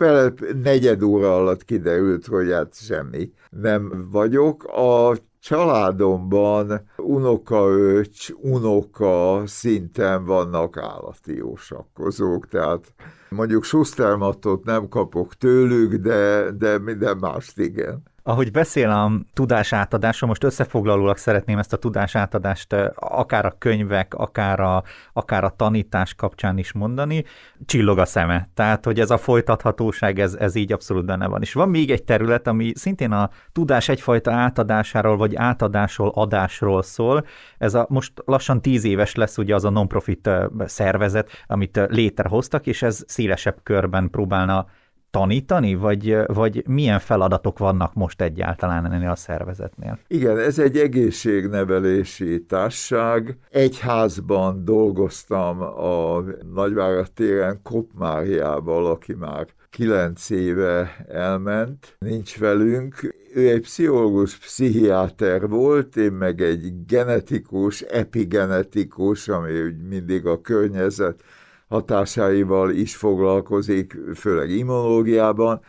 negyed 0.62 1.02
óra 1.02 1.36
alatt 1.36 1.64
kiderült, 1.64 2.26
hogy 2.26 2.50
hát 2.50 2.76
semmi 2.76 3.32
nem 3.50 4.08
vagyok. 4.10 4.64
A 4.64 5.16
családomban 5.40 6.81
unokaöcs, 6.96 8.31
unoka 8.40 9.42
szinten 9.46 10.24
vannak 10.24 10.76
állati 10.76 11.37
jósakkozók, 11.37 12.48
tehát 12.48 12.94
mondjuk 13.29 13.64
Sustermatot 13.64 14.64
nem 14.64 14.88
kapok 14.88 15.35
tőlük, 15.35 15.94
de, 15.94 16.50
de 16.50 16.79
minden 16.79 17.16
mást 17.16 17.59
igen. 17.59 18.03
Ahogy 18.22 18.50
beszél 18.50 18.90
a 18.90 19.12
tudásátadásról, 19.33 20.28
most 20.28 20.44
összefoglalólag 20.44 21.16
szeretném 21.16 21.59
ezt 21.59 21.72
a 21.72 21.76
tudásátadást 21.76 22.72
akár 22.94 23.44
a 23.46 23.54
könyvek, 23.59 24.14
akár 24.14 24.61
a, 24.61 24.83
akár 25.12 25.44
a 25.44 25.54
tanítás 25.56 26.14
kapcsán 26.14 26.59
is 26.59 26.72
mondani, 26.72 27.24
csillog 27.66 27.98
a 27.98 28.04
szeme. 28.04 28.48
Tehát, 28.54 28.85
hogy 28.85 29.00
ez 29.00 29.11
a 29.11 29.18
folytathatóság, 29.18 30.18
ez, 30.18 30.35
ez 30.35 30.54
így 30.54 30.72
abszolút 30.72 31.04
benne 31.04 31.26
van. 31.26 31.42
És 31.42 31.52
van 31.52 31.68
még 31.68 31.90
egy 31.90 32.04
terület, 32.04 32.46
ami 32.46 32.72
szintén 32.74 33.12
a 33.12 33.30
tudás 33.52 33.88
egyfajta 33.88 34.33
átadásáról, 34.33 35.16
vagy 35.16 35.37
átadásról, 35.37 36.12
adásról 36.14 36.83
szól. 36.83 37.26
Ez 37.59 37.74
a 37.74 37.87
most 37.88 38.12
lassan 38.24 38.62
tíz 38.62 38.85
éves 38.85 39.14
lesz 39.14 39.38
ugye 39.38 39.54
az 39.54 39.64
a 39.64 39.70
non-profit 39.70 40.30
szervezet, 40.64 41.30
amit 41.46 41.80
létrehoztak, 41.88 42.66
és 42.66 42.83
ez 42.83 43.02
szélesebb 43.06 43.56
körben 43.62 44.11
próbálna 44.11 44.66
tanítani, 45.11 45.75
vagy, 45.75 46.16
vagy 46.27 46.64
milyen 46.66 46.99
feladatok 46.99 47.59
vannak 47.59 47.94
most 47.94 48.20
egyáltalán 48.20 48.92
ennél 48.92 49.11
a 49.11 49.16
szervezetnél? 49.16 49.99
Igen, 50.07 50.38
ez 50.38 50.59
egy 50.59 50.77
egészségnevelési 50.77 52.44
társaság. 52.44 53.37
Egy 53.51 53.79
házban 53.79 54.64
dolgoztam 54.64 55.61
a 55.61 56.23
Nagyvárad 56.55 57.12
téren 57.12 57.61
Kopmáriával, 57.62 58.87
aki 58.87 59.14
már 59.14 59.46
kilenc 59.70 60.31
éve 60.31 61.05
elment, 61.09 61.96
nincs 61.99 62.38
velünk. 62.38 63.14
Ő 63.35 63.49
egy 63.49 63.61
pszichológus, 63.61 64.38
pszichiáter 64.38 65.49
volt, 65.49 65.96
én 65.96 66.12
meg 66.12 66.40
egy 66.40 66.85
genetikus, 66.87 67.81
epigenetikus, 67.81 69.29
ami 69.29 69.53
mindig 69.88 70.27
a 70.27 70.40
környezet 70.40 71.23
hatásaival 71.70 72.70
is 72.70 72.96
foglalkozik, 72.96 73.96
főleg 74.14 74.50
immunológiában, 74.50 75.61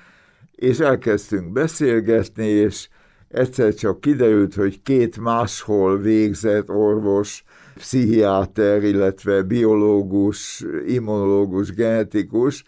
és 0.55 0.79
elkezdtünk 0.79 1.51
beszélgetni, 1.51 2.45
és 2.45 2.87
egyszer 3.27 3.73
csak 3.73 4.01
kiderült, 4.01 4.53
hogy 4.53 4.81
két 4.81 5.17
máshol 5.17 5.97
végzett 5.97 6.69
orvos, 6.69 7.43
pszichiáter, 7.75 8.83
illetve 8.83 9.41
biológus, 9.41 10.65
immunológus, 10.87 11.73
genetikus, 11.73 12.63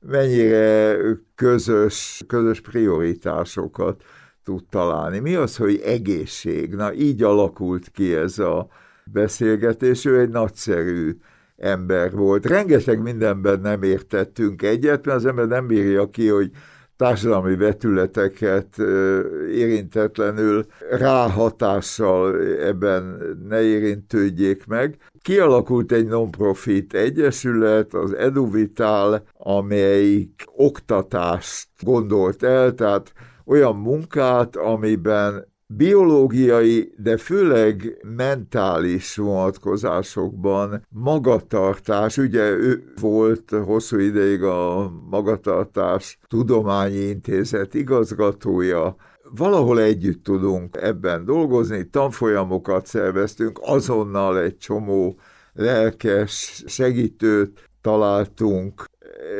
mennyire 0.00 0.96
közös, 1.34 2.24
közös 2.26 2.60
prioritásokat 2.60 4.02
tud 4.44 4.64
találni. 4.70 5.18
Mi 5.18 5.34
az, 5.34 5.56
hogy 5.56 5.80
egészség? 5.84 6.74
Na, 6.74 6.94
így 6.94 7.22
alakult 7.22 7.88
ki 7.88 8.14
ez 8.14 8.38
a 8.38 8.68
beszélgetés. 9.04 10.04
Ő 10.04 10.20
egy 10.20 10.28
nagyszerű 10.28 11.16
ember 11.58 12.12
volt. 12.12 12.46
Rengeteg 12.46 13.02
mindenben 13.02 13.60
nem 13.60 13.82
értettünk 13.82 14.62
egyet, 14.62 15.04
mert 15.06 15.18
az 15.18 15.26
ember 15.26 15.46
nem 15.46 15.66
bírja 15.66 16.06
ki, 16.10 16.28
hogy 16.28 16.50
társadalmi 16.96 17.56
vetületeket 17.56 18.78
érintetlenül 19.52 20.64
ráhatással 20.90 22.40
ebben 22.60 23.18
ne 23.48 23.60
érintődjék 23.60 24.66
meg. 24.66 24.96
Kialakult 25.22 25.92
egy 25.92 26.06
non-profit 26.06 26.94
egyesület, 26.94 27.94
az 27.94 28.14
Eduvital, 28.14 29.22
amelyik 29.32 30.44
oktatást 30.46 31.68
gondolt 31.80 32.42
el, 32.42 32.74
tehát 32.74 33.12
olyan 33.44 33.76
munkát, 33.76 34.56
amiben 34.56 35.46
biológiai, 35.76 36.92
de 36.96 37.16
főleg 37.16 37.98
mentális 38.16 39.16
vonatkozásokban 39.16 40.86
magatartás, 40.88 42.16
ugye 42.16 42.50
ő 42.50 42.92
volt 43.00 43.50
hosszú 43.50 43.98
ideig 43.98 44.42
a 44.42 44.90
Magatartás 45.10 46.18
Tudományi 46.26 46.96
Intézet 46.96 47.74
igazgatója, 47.74 48.96
valahol 49.36 49.80
együtt 49.80 50.22
tudunk 50.22 50.76
ebben 50.80 51.24
dolgozni, 51.24 51.88
tanfolyamokat 51.90 52.86
szerveztünk, 52.86 53.58
azonnal 53.62 54.38
egy 54.38 54.56
csomó 54.56 55.18
lelkes 55.52 56.64
segítőt 56.66 57.70
találtunk, 57.80 58.84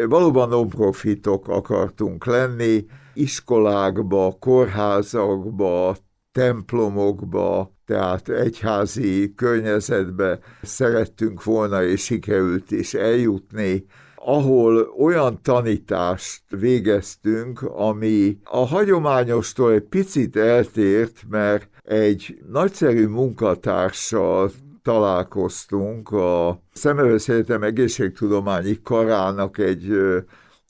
valóban 0.09 0.49
non-profitok 0.49 1.49
akartunk 1.49 2.27
lenni, 2.27 2.87
iskolákba, 3.14 4.37
kórházakba, 4.41 5.97
templomokba, 6.38 7.72
tehát 7.87 8.29
egyházi 8.29 9.35
környezetbe 9.35 10.38
szerettünk 10.62 11.44
volna, 11.44 11.83
és 11.83 12.01
sikerült 12.05 12.70
is 12.70 12.94
eljutni, 12.94 13.87
ahol 14.14 14.94
olyan 14.98 15.42
tanítást 15.42 16.42
végeztünk, 16.48 17.62
ami 17.62 18.38
a 18.44 18.66
hagyományostól 18.66 19.72
egy 19.72 19.83
picit 19.83 20.37
eltért, 20.37 21.24
mert 21.29 21.68
egy 21.85 22.38
nagyszerű 22.51 23.07
munkatársal 23.07 24.51
találkoztunk 24.83 26.11
a 26.11 26.61
Szemövesz 26.72 27.29
Egyetem 27.29 27.62
egészségtudományi 27.62 28.79
karának 28.83 29.59
egy 29.59 29.92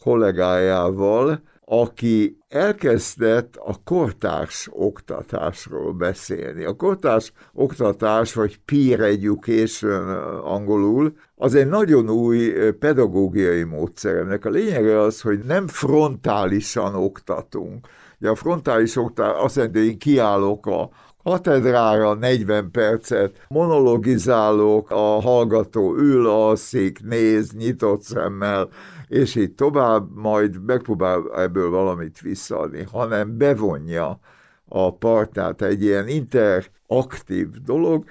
kollégájával, 0.03 1.43
aki 1.65 2.38
elkezdett 2.49 3.57
a 3.57 3.75
kortárs 3.85 4.69
oktatásról 4.73 5.93
beszélni. 5.93 6.65
A 6.65 6.77
kortárs 6.77 7.33
oktatás, 7.53 8.35
vagy 8.35 8.61
peer 8.65 9.01
education 9.01 10.09
angolul, 10.45 11.17
az 11.37 11.55
egy 11.55 11.69
nagyon 11.69 12.11
új 12.11 12.53
pedagógiai 12.79 13.63
módszer. 13.63 14.17
Ennek 14.17 14.45
a 14.45 14.51
lényege 14.51 15.01
az, 15.01 15.21
hogy 15.21 15.39
nem 15.39 15.67
frontálisan 15.67 16.95
oktatunk. 16.95 17.87
Ugye 18.21 18.31
a 18.31 18.35
frontális 18.35 18.97
oktatás 18.97 19.43
azt 19.43 19.57
jelenti, 19.57 19.79
hogy 19.79 19.89
én 19.89 19.99
kiállok 19.99 20.67
a 20.67 20.91
katedrára 21.23 22.15
40 22.15 22.71
percet, 22.71 23.45
monologizálok, 23.49 24.91
a 24.91 25.21
hallgató 25.21 25.97
ül, 25.97 26.27
alszik, 26.27 27.01
néz, 27.05 27.53
nyitott 27.53 28.03
szemmel, 28.03 28.69
és 29.09 29.35
így 29.35 29.55
tovább, 29.55 30.15
majd 30.15 30.65
megpróbál 30.65 31.23
ebből 31.37 31.71
valamit 31.71 32.21
visszaadni, 32.21 32.87
hanem 32.93 33.39
bevonja 33.39 34.21
a 34.65 34.97
partnert 34.97 35.63
egy 35.63 35.83
ilyen 35.83 36.09
interaktív 36.09 37.49
dolog, 37.65 38.05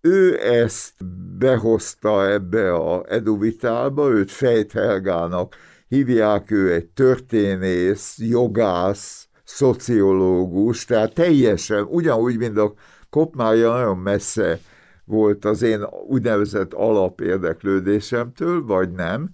ő 0.00 0.40
ezt 0.40 1.04
behozta 1.38 2.30
ebbe 2.30 2.74
a 2.74 3.04
eduvitálba, 3.08 4.10
őt 4.10 4.30
Fejt 4.30 4.72
Helgának 4.72 5.56
hívják, 5.88 6.50
ő 6.50 6.72
egy 6.72 6.86
történész, 6.86 8.18
jogász, 8.18 9.28
szociológus, 9.44 10.84
tehát 10.84 11.14
teljesen 11.14 11.82
ugyanúgy, 11.82 12.38
mint 12.38 12.58
a 12.58 12.72
Kopmája 13.10 13.72
nagyon 13.72 13.98
messze 13.98 14.58
volt 15.04 15.44
az 15.44 15.62
én 15.62 15.84
úgynevezett 16.08 16.72
alapérdeklődésemtől, 16.72 18.64
vagy 18.64 18.90
nem. 18.90 19.30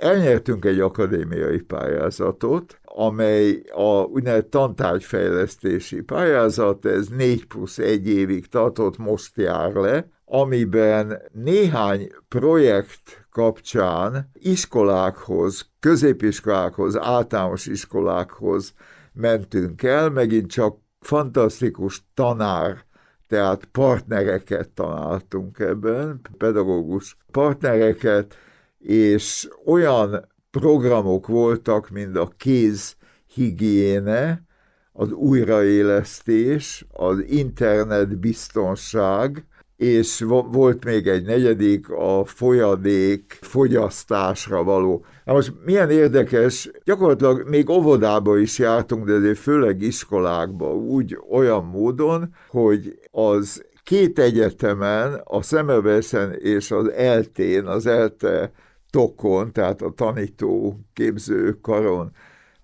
Elnyertünk 0.00 0.64
egy 0.64 0.80
akadémiai 0.80 1.60
pályázatot, 1.60 2.80
amely 2.84 3.62
a 3.72 4.02
úgynevezett 4.02 4.50
tantárgyfejlesztési 4.50 6.00
pályázat, 6.00 6.86
ez 6.86 7.08
4 7.08 7.46
plusz 7.46 7.78
1 7.78 8.08
évig 8.08 8.46
tartott, 8.46 8.98
most 8.98 9.36
jár 9.36 9.72
le, 9.72 10.08
amiben 10.24 11.22
néhány 11.32 12.08
projekt 12.28 13.26
kapcsán 13.30 14.30
iskolákhoz, 14.32 15.70
középiskolákhoz, 15.80 16.96
általános 16.96 17.66
iskolákhoz 17.66 18.74
mentünk 19.12 19.82
el, 19.82 20.10
megint 20.10 20.50
csak 20.50 20.78
fantasztikus 21.00 22.04
tanár, 22.14 22.84
tehát 23.28 23.64
partnereket 23.64 24.68
találtunk 24.68 25.58
ebben, 25.58 26.20
pedagógus 26.38 27.16
partnereket, 27.30 28.36
és 28.84 29.48
olyan 29.64 30.28
programok 30.50 31.26
voltak, 31.26 31.90
mint 31.90 32.16
a 32.16 32.32
kézhigiéne, 32.36 34.48
az 34.92 35.12
újraélesztés, 35.12 36.86
az 36.92 37.24
internetbiztonság, 37.26 39.44
és 39.76 40.24
volt 40.50 40.84
még 40.84 41.06
egy 41.06 41.24
negyedik, 41.24 41.90
a 41.90 42.24
folyadék 42.24 43.38
fogyasztásra 43.40 44.62
való. 44.62 45.04
Na 45.24 45.32
most 45.32 45.52
milyen 45.64 45.90
érdekes, 45.90 46.70
gyakorlatilag 46.84 47.48
még 47.48 47.68
óvodába 47.68 48.38
is 48.38 48.58
jártunk, 48.58 49.04
de 49.04 49.12
azért 49.12 49.38
főleg 49.38 49.82
iskolákba 49.82 50.74
úgy 50.74 51.18
olyan 51.30 51.64
módon, 51.64 52.34
hogy 52.48 52.98
az 53.10 53.64
két 53.82 54.18
egyetemen, 54.18 55.20
a 55.24 55.42
Szemöveszen 55.42 56.32
és 56.32 56.70
az 56.70 56.90
eltén, 56.90 57.66
az 57.66 57.86
ELTE 57.86 58.52
tokon, 58.90 59.52
tehát 59.52 59.82
a 59.82 59.90
tanító 59.90 60.80
képző 60.92 61.58
karon 61.62 62.10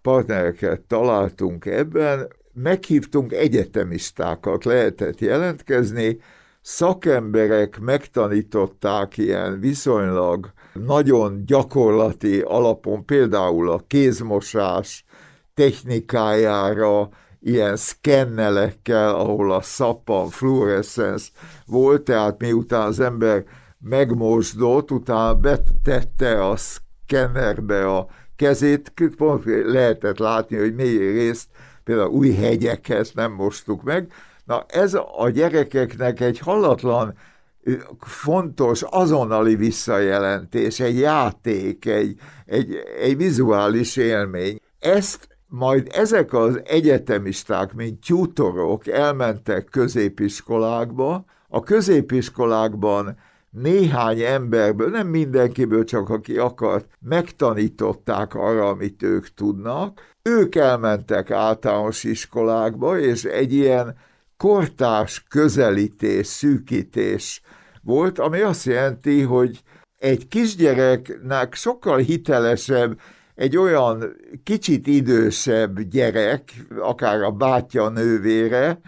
partnereket 0.03 0.81
találtunk 0.81 1.67
ebben, 1.67 2.29
meghívtunk 2.53 3.33
egyetemistákat, 3.33 4.65
lehetett 4.65 5.21
jelentkezni, 5.21 6.19
szakemberek 6.61 7.79
megtanították 7.79 9.17
ilyen 9.17 9.61
viszonylag 9.61 10.53
nagyon 10.73 11.43
gyakorlati 11.47 12.41
alapon, 12.41 13.05
például 13.05 13.71
a 13.71 13.85
kézmosás 13.87 15.05
technikájára, 15.55 17.09
ilyen 17.41 17.77
szkennelekkel, 17.77 19.15
ahol 19.15 19.53
a 19.53 19.61
szappan 19.61 20.29
fluorescens 20.29 21.33
volt, 21.67 22.03
tehát 22.03 22.41
miután 22.41 22.87
az 22.87 23.01
ember 23.01 23.45
megmosdott, 23.89 24.91
utána 24.91 25.35
betette 25.35 26.47
a 26.47 26.57
szkennerbe 26.57 27.93
a 27.97 28.07
kezét, 28.37 28.93
pont 29.17 29.45
lehetett 29.45 30.19
látni, 30.19 30.57
hogy 30.57 30.75
mély 30.75 30.97
részt, 30.97 31.49
például 31.85 32.11
új 32.11 32.33
hegyekhez 32.33 33.13
nem 33.15 33.33
mostuk 33.33 33.83
meg, 33.83 34.13
Na 34.47 34.65
ez 34.69 34.95
a 35.17 35.29
gyerekeknek 35.31 36.21
egy 36.21 36.39
hallatlan 36.39 37.15
fontos 38.01 38.83
azonnali 38.83 39.57
visszajelentés, 39.57 40.81
egy 40.81 40.99
játék, 40.99 41.87
egy, 41.87 42.19
egy, 42.45 42.75
egy 43.01 43.17
vizuális 43.17 43.97
élmény. 43.97 44.61
Ezt 44.79 45.29
majd 45.47 45.89
ezek 45.93 46.33
az 46.33 46.61
egyetemisták, 46.65 47.75
mint 47.75 48.07
tutorok 48.07 48.87
elmentek 48.87 49.65
középiskolákba, 49.65 51.25
a 51.49 51.61
középiskolákban 51.61 53.19
néhány 53.63 54.21
emberből, 54.21 54.91
nem 54.91 55.07
mindenkiből, 55.07 55.85
csak 55.85 56.09
aki 56.09 56.37
akart, 56.37 56.89
megtanították 57.01 58.35
arra, 58.35 58.69
amit 58.69 59.03
ők 59.03 59.35
tudnak. 59.35 60.15
Ők 60.23 60.55
elmentek 60.55 61.31
általános 61.31 62.05
iskolákba, 62.05 62.99
és 62.99 63.25
egy 63.25 63.53
ilyen 63.53 63.97
kortárs 64.37 65.25
közelítés, 65.29 66.27
szűkítés 66.27 67.43
volt, 67.83 68.19
ami 68.19 68.41
azt 68.41 68.65
jelenti, 68.65 69.23
hogy 69.23 69.63
egy 69.99 70.29
kisgyereknek 70.29 71.55
sokkal 71.55 71.99
hitelesebb 71.99 73.01
egy 73.35 73.57
olyan 73.57 74.17
kicsit 74.43 74.87
idősebb 74.87 75.81
gyerek, 75.81 76.53
akár 76.79 77.23
a 77.23 77.31
bátyja 77.31 77.89
nővére, 77.89 78.81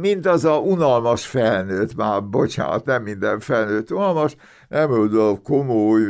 mint 0.00 0.26
az 0.26 0.44
a 0.44 0.58
unalmas 0.58 1.26
felnőtt, 1.26 1.94
már 1.94 2.24
bocsánat, 2.24 2.84
nem 2.84 3.02
minden 3.02 3.40
felnőtt 3.40 3.90
unalmas, 3.90 4.36
nem 4.68 4.92
a 5.18 5.40
komoly 5.42 6.02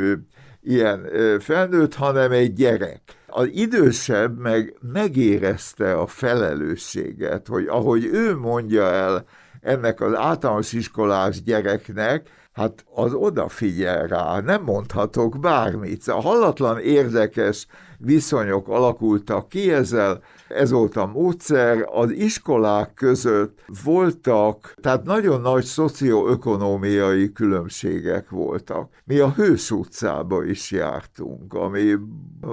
ilyen 0.63 1.09
felnőtt, 1.41 1.95
hanem 1.95 2.33
egy 2.33 2.53
gyerek 2.53 3.03
az 3.37 3.49
idősebb 3.53 4.39
meg 4.39 4.75
megérezte 4.93 5.95
a 5.95 6.07
felelősséget, 6.07 7.47
hogy 7.47 7.67
ahogy 7.67 8.05
ő 8.05 8.37
mondja 8.37 8.83
el 8.83 9.25
ennek 9.61 10.01
az 10.01 10.15
általános 10.15 10.73
iskolás 10.73 11.43
gyereknek, 11.43 12.29
hát 12.53 12.85
az 12.95 13.13
odafigyel 13.13 14.07
rá, 14.07 14.41
nem 14.41 14.63
mondhatok 14.63 15.41
bármit. 15.41 16.09
A 16.09 16.21
hallatlan 16.21 16.79
érdekes 16.79 17.67
viszonyok 18.05 18.69
alakultak 18.69 19.49
ki 19.49 19.73
ezzel, 19.73 20.23
ez 20.49 20.71
volt 20.71 20.97
a 20.97 21.07
módszer, 21.07 21.89
az 21.93 22.11
iskolák 22.11 22.95
között 22.95 23.65
voltak, 23.85 24.75
tehát 24.81 25.05
nagyon 25.05 25.41
nagy 25.41 25.65
szocioökonómiai 25.65 27.33
különbségek 27.33 28.31
voltak. 28.31 28.91
Mi 29.05 29.19
a 29.19 29.31
Hős 29.31 29.71
utcába 29.71 30.45
is 30.45 30.71
jártunk, 30.71 31.55
ami 31.55 31.95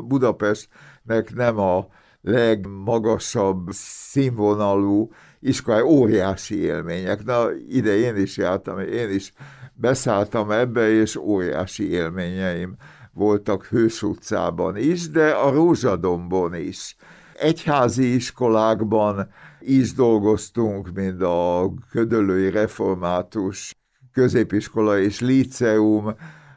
Budapestnek 0.07 1.33
nem 1.35 1.59
a 1.59 1.87
legmagasabb 2.21 3.67
színvonalú 3.71 5.11
iskolai 5.39 5.81
óriási 5.81 6.61
élmények. 6.61 7.23
Na, 7.23 7.51
ide 7.69 7.97
én 7.97 8.15
is 8.15 8.37
jártam, 8.37 8.79
én 8.79 9.09
is 9.09 9.33
beszálltam 9.73 10.51
ebbe, 10.51 10.89
és 10.89 11.15
óriási 11.15 11.89
élményeim 11.89 12.75
voltak 13.13 13.65
Hős 13.65 14.03
utcában 14.03 14.77
is, 14.77 15.09
de 15.09 15.29
a 15.29 15.51
Rózsadombon 15.51 16.55
is. 16.55 16.95
Egyházi 17.39 18.13
iskolákban 18.13 19.29
is 19.59 19.93
dolgoztunk, 19.93 20.89
mint 20.93 21.21
a 21.21 21.71
Ködölői 21.91 22.49
Református 22.49 23.75
Középiskola 24.13 24.99
és 24.99 25.19
Líceum, 25.19 26.15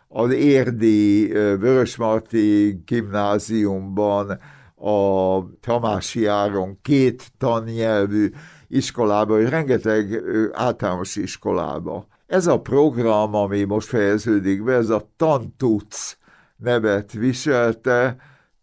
az 0.08 0.30
Érdi 0.32 1.26
Vörösmarty 1.32 2.36
gimnáziumban, 2.84 4.38
a 4.76 5.38
Tamási 5.60 6.26
Áron 6.26 6.78
két 6.82 7.32
tannyelvű 7.38 8.30
iskolába, 8.68 9.40
és 9.40 9.50
rengeteg 9.50 10.22
általános 10.52 11.16
iskolába. 11.16 12.06
Ez 12.26 12.46
a 12.46 12.60
program, 12.60 13.34
ami 13.34 13.62
most 13.62 13.88
fejeződik 13.88 14.64
be, 14.64 14.72
ez 14.72 14.88
a 14.88 15.10
Tantuc 15.16 16.16
nevet 16.64 17.12
viselte, 17.12 18.16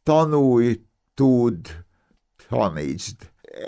tanulj, 0.04 0.82
tud, 1.14 1.58
tanítsd. 2.50 3.16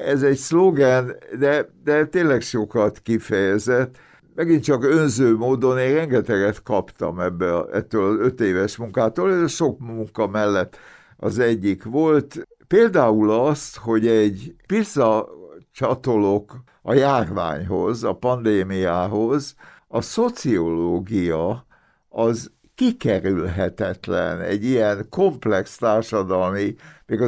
Ez 0.06 0.24
egy 0.24 0.38
szlogen, 0.38 1.16
de, 1.40 1.70
de 1.84 2.06
tényleg 2.06 2.42
sokat 2.42 3.00
kifejezett. 3.00 3.98
Megint 4.36 4.64
csak 4.64 4.84
önző 4.84 5.36
módon 5.36 5.78
én 5.78 5.94
rengeteget 5.94 6.64
kaptam 6.64 7.20
ebbe, 7.20 7.66
ettől 7.72 8.12
az 8.12 8.26
öt 8.26 8.42
éves 8.42 8.78
munkától, 8.78 9.34
ez 9.34 9.52
sok 9.52 9.80
munka 9.80 10.28
mellett 10.28 10.78
az 11.18 11.40
egyik 11.40 11.84
volt. 11.84 12.48
Például 12.68 13.32
azt, 13.32 13.78
hogy 13.78 14.08
egy 14.08 14.56
pizza 14.68 15.30
csatolok 15.72 16.64
a 16.82 16.94
járványhoz, 16.94 18.04
a 18.04 18.14
pandémiához, 18.14 19.56
a 19.88 20.02
szociológia 20.02 21.66
az 22.10 22.52
kikerülhetetlen 22.76 24.42
egy 24.42 24.66
ilyen 24.66 25.06
komplex 25.10 25.78
társadalmi, 25.78 26.76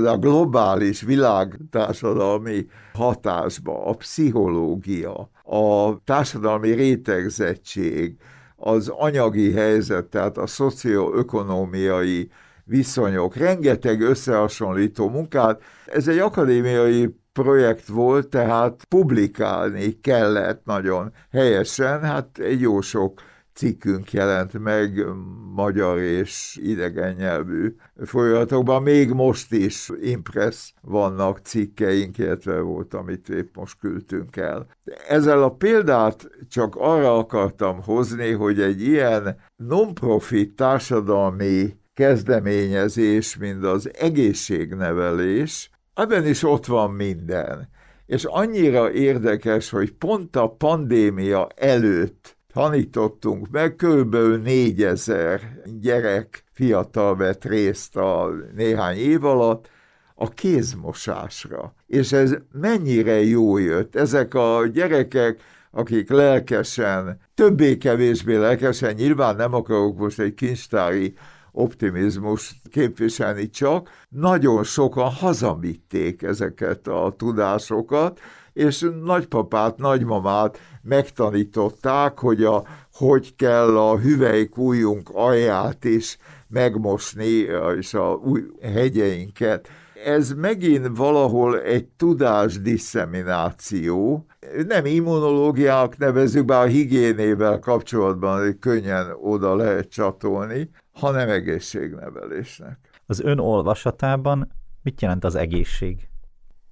a 0.06 0.18
globális 0.18 1.02
világtársadalmi 1.02 2.66
hatásba, 2.93 3.86
a 3.86 3.93
pszichológia, 3.93 5.30
a 5.43 5.98
társadalmi 6.04 6.72
rétegzettség, 6.72 8.18
az 8.56 8.88
anyagi 8.89 9.52
helyzet, 9.52 10.06
tehát 10.06 10.38
a 10.38 10.48
szocioökonomiai 10.48 12.30
viszonyok, 12.64 13.36
rengeteg 13.36 14.02
összehasonlító 14.02 15.10
munkát. 15.10 15.62
Ez 15.86 16.08
egy 16.08 16.18
akadémiai 16.18 17.16
projekt 17.34 17.88
volt, 17.88 18.28
tehát 18.28 18.86
publikálni 18.89 20.00
kellett 20.00 20.66
nagyon 20.66 21.12
helyesen, 21.32 22.02
hát 22.02 22.38
egy 22.38 22.62
jó 22.62 22.82
sok 22.82 23.22
cikkünk 23.56 24.12
jelent 24.12 24.60
meg 24.60 25.06
magyar 25.53 25.97
és 25.97 26.60
idegen 26.62 27.16
nyelvű 27.16 27.76
folyamatokban. 28.03 28.84
Még 28.84 29.12
most 29.12 29.53
is 29.53 29.89
impressz 30.01 30.72
vannak 30.82 31.39
cikkeink, 31.39 32.18
illetve 32.18 32.60
volt, 32.60 32.93
amit 32.93 33.30
épp 33.30 33.56
most 33.56 33.78
küldtünk 33.80 34.36
el. 34.36 34.68
Ezzel 35.08 35.43
a 35.43 35.51
példát 35.51 36.30
csak 36.49 36.76
arra 36.76 37.18
akartam 37.18 37.82
hozni, 37.84 38.32
hogy 38.32 38.62
egy 38.62 38.82
ilyen 38.82 39.38
non-profit 39.56 40.56
társadalmi 40.56 41.76
kezdeményezés, 41.93 43.38
mint 43.38 43.64
az 43.64 43.91
egészségnevelés, 43.93 45.70
ebben 45.93 46.28
is 46.28 46.43
ott 46.43 46.66
van 46.66 46.91
minden. 46.91 47.70
És 48.06 48.24
annyira 48.24 48.91
érdekes, 48.91 49.70
hogy 49.70 49.91
pont 49.91 50.36
a 50.36 50.47
pandémia 50.47 51.47
előtt 51.56 52.35
tanítottunk 52.56 53.47
meg, 53.51 53.76
kb. 53.76 54.16
négyezer 54.43 55.62
gyerek 55.82 56.43
fiatal 56.51 57.16
vett 57.16 57.45
részt 57.45 57.95
a 57.95 58.30
néhány 58.56 58.97
év 58.97 59.26
alatt, 59.26 59.70
a 60.16 60.30
kézmosásra. 60.30 61.74
És 61.88 62.12
ez 62.12 62.36
mennyire 62.51 63.24
jó 63.24 63.58
jött. 63.58 63.95
Ezek 63.95 64.34
a 64.34 64.68
gyerekek, 64.74 65.41
akik 65.72 66.10
lelkesen, 66.10 67.20
többé-kevésbé 67.34 68.36
lelkesen, 68.36 68.93
nyilván 68.93 69.36
nem 69.36 69.53
akarok 69.53 69.97
most 69.97 70.20
egy 70.20 70.34
kincstári 70.34 71.14
optimizmus 71.51 72.60
képviselni 72.70 73.49
csak, 73.49 73.89
nagyon 74.10 74.64
sokan 74.64 75.10
hazavitték 75.10 76.22
ezeket 76.22 76.88
a 76.88 77.14
tudásokat, 77.18 78.20
és 78.56 78.88
nagypapát, 79.03 79.78
nagymamát 79.78 80.60
megtanították, 80.82 82.20
hogy 82.20 82.43
a, 82.43 82.64
hogy 82.93 83.36
kell 83.36 83.78
a 83.78 83.97
hüvelykújunk 83.97 85.10
alját 85.14 85.84
is 85.84 86.18
megmosni, 86.47 87.45
és 87.78 87.93
a 87.93 88.20
új 88.24 88.41
hegyeinket. 88.62 89.68
Ez 90.06 90.34
megint 90.34 90.97
valahol 90.97 91.62
egy 91.62 91.86
tudás 91.86 92.62
disszemináció, 92.62 94.26
nem 94.68 94.86
immunológiának 94.86 95.97
nevezük, 95.97 96.45
bár 96.45 96.66
a 96.66 96.70
higiénével 96.70 97.60
kapcsolatban 97.60 98.60
könnyen 98.60 99.06
oda 99.22 99.56
lehet 99.56 99.89
csatolni, 99.89 100.70
hanem 100.91 101.30
egészségnevelésnek. 101.30 102.78
Az 103.06 103.20
ön 103.20 103.39
olvasatában 103.39 104.51
mit 104.84 105.01
jelent 105.01 105.24
az 105.24 105.36
egészség? 105.36 106.10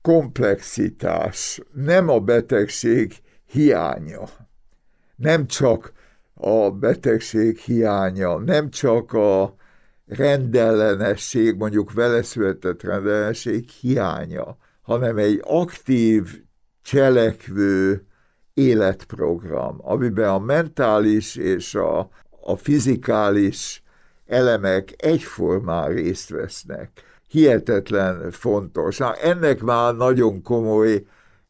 Komplexitás, 0.03 1.61
nem 1.73 2.09
a 2.09 2.19
betegség 2.19 3.13
hiánya. 3.45 4.29
Nem 5.15 5.47
csak 5.47 5.91
a 6.33 6.71
betegség 6.71 7.57
hiánya, 7.57 8.37
nem 8.37 8.69
csak 8.69 9.13
a 9.13 9.55
rendellenesség, 10.05 11.55
mondjuk 11.55 11.93
vele 11.93 12.21
született 12.23 12.81
rendellenesség 12.81 13.69
hiánya, 13.69 14.57
hanem 14.81 15.17
egy 15.17 15.41
aktív, 15.43 16.41
cselekvő 16.81 18.05
életprogram, 18.53 19.77
amiben 19.81 20.29
a 20.29 20.39
mentális 20.39 21.35
és 21.35 21.75
a, 21.75 22.09
a 22.41 22.55
fizikális 22.55 23.83
elemek 24.25 24.93
egyformán 24.97 25.93
részt 25.93 26.29
vesznek. 26.29 26.91
Hihetetlen 27.33 28.31
fontos. 28.31 28.97
Na, 28.97 29.13
ennek 29.13 29.61
már 29.61 29.95
nagyon 29.95 30.41
komoly 30.41 31.03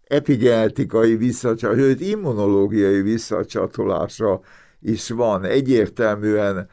epigenetikai 0.04 1.16
visszacsatolása, 1.16 1.82
sőt 1.82 2.02
immunológiai 2.02 3.02
visszacsatolása 3.02 4.42
is 4.82 5.10
van. 5.10 5.44
Egyértelműen 5.44 6.70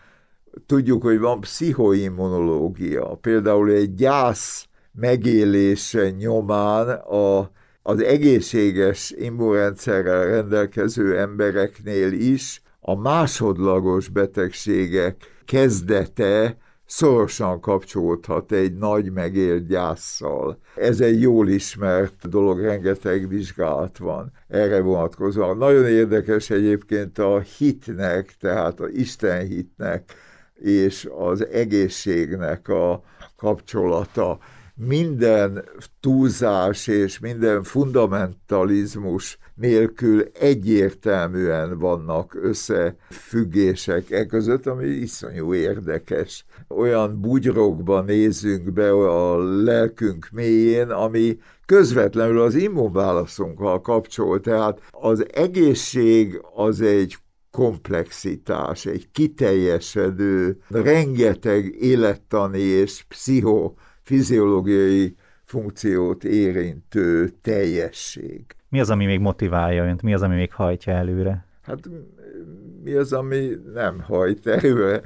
tudjuk, 0.66 1.02
hogy 1.02 1.18
van 1.18 1.40
pszichoimmunológia. 1.40 3.14
Például 3.14 3.70
egy 3.70 3.94
gyász 3.94 4.66
megélése 4.92 6.10
nyomán 6.10 6.88
a, 6.88 7.50
az 7.82 8.02
egészséges 8.02 9.14
immunrendszerrel 9.16 10.24
rendelkező 10.26 11.18
embereknél 11.18 12.12
is 12.12 12.62
a 12.80 12.94
másodlagos 12.94 14.08
betegségek 14.08 15.42
kezdete 15.44 16.56
szorosan 16.90 17.60
kapcsolódhat 17.60 18.52
egy 18.52 18.74
nagy 18.74 19.12
megélt 19.12 19.66
gyászsal. 19.66 20.58
Ez 20.76 21.00
egy 21.00 21.20
jól 21.20 21.48
ismert 21.48 22.28
dolog, 22.28 22.60
rengeteg 22.60 23.28
vizsgálat 23.28 23.98
van 23.98 24.32
erre 24.48 24.80
vonatkozóan. 24.80 25.56
Nagyon 25.56 25.86
érdekes 25.86 26.50
egyébként 26.50 27.18
a 27.18 27.40
hitnek, 27.40 28.34
tehát 28.40 28.80
a 28.80 28.88
Isten 28.88 29.46
hitnek 29.46 30.14
és 30.54 31.08
az 31.18 31.46
egészségnek 31.46 32.68
a 32.68 33.02
kapcsolata 33.36 34.38
minden 34.74 35.64
túlzás 36.00 36.86
és 36.86 37.18
minden 37.18 37.62
fundamentalizmus 37.62 39.38
nélkül 39.60 40.22
egyértelműen 40.38 41.78
vannak 41.78 42.38
összefüggések 42.42 44.10
e 44.10 44.26
között, 44.26 44.66
ami 44.66 44.86
iszonyú 44.86 45.54
érdekes. 45.54 46.44
Olyan 46.68 47.20
bugyrokba 47.20 48.00
nézünk 48.00 48.72
be 48.72 48.90
a 48.90 49.38
lelkünk 49.62 50.28
mélyén, 50.32 50.90
ami 50.90 51.38
közvetlenül 51.66 52.40
az 52.40 52.54
immunválaszunkkal 52.54 53.80
kapcsol. 53.80 54.40
Tehát 54.40 54.80
az 54.90 55.26
egészség 55.32 56.40
az 56.54 56.80
egy 56.80 57.16
komplexitás, 57.50 58.86
egy 58.86 59.08
kiteljesedő, 59.12 60.58
rengeteg 60.68 61.74
élettani 61.80 62.60
és 62.60 63.04
pszichofiziológiai 63.08 65.16
funkciót 65.50 66.24
érintő 66.24 67.28
teljesség. 67.42 68.44
Mi 68.68 68.80
az, 68.80 68.90
ami 68.90 69.06
még 69.06 69.20
motiválja 69.20 69.84
önt? 69.84 70.02
Mi 70.02 70.14
az, 70.14 70.22
ami 70.22 70.34
még 70.34 70.52
hajtja 70.52 70.92
előre? 70.92 71.46
Hát 71.62 71.78
mi 72.82 72.92
az, 72.92 73.12
ami 73.12 73.58
nem 73.74 74.00
hajt 74.00 74.46
előre? 74.46 75.00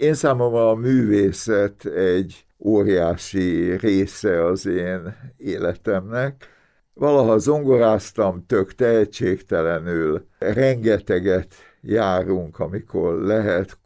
Én 0.00 0.14
számomra 0.14 0.70
a 0.70 0.74
művészet 0.74 1.84
egy 1.84 2.46
óriási 2.58 3.76
része 3.76 4.44
az 4.44 4.66
én 4.66 5.16
életemnek. 5.36 6.46
Valaha 6.94 7.38
zongoráztam 7.38 8.46
tök 8.46 8.74
tehetségtelenül, 8.74 10.26
rengeteget 10.38 11.54
járunk, 11.80 12.58
amikor 12.58 13.14
lehet 13.20 13.78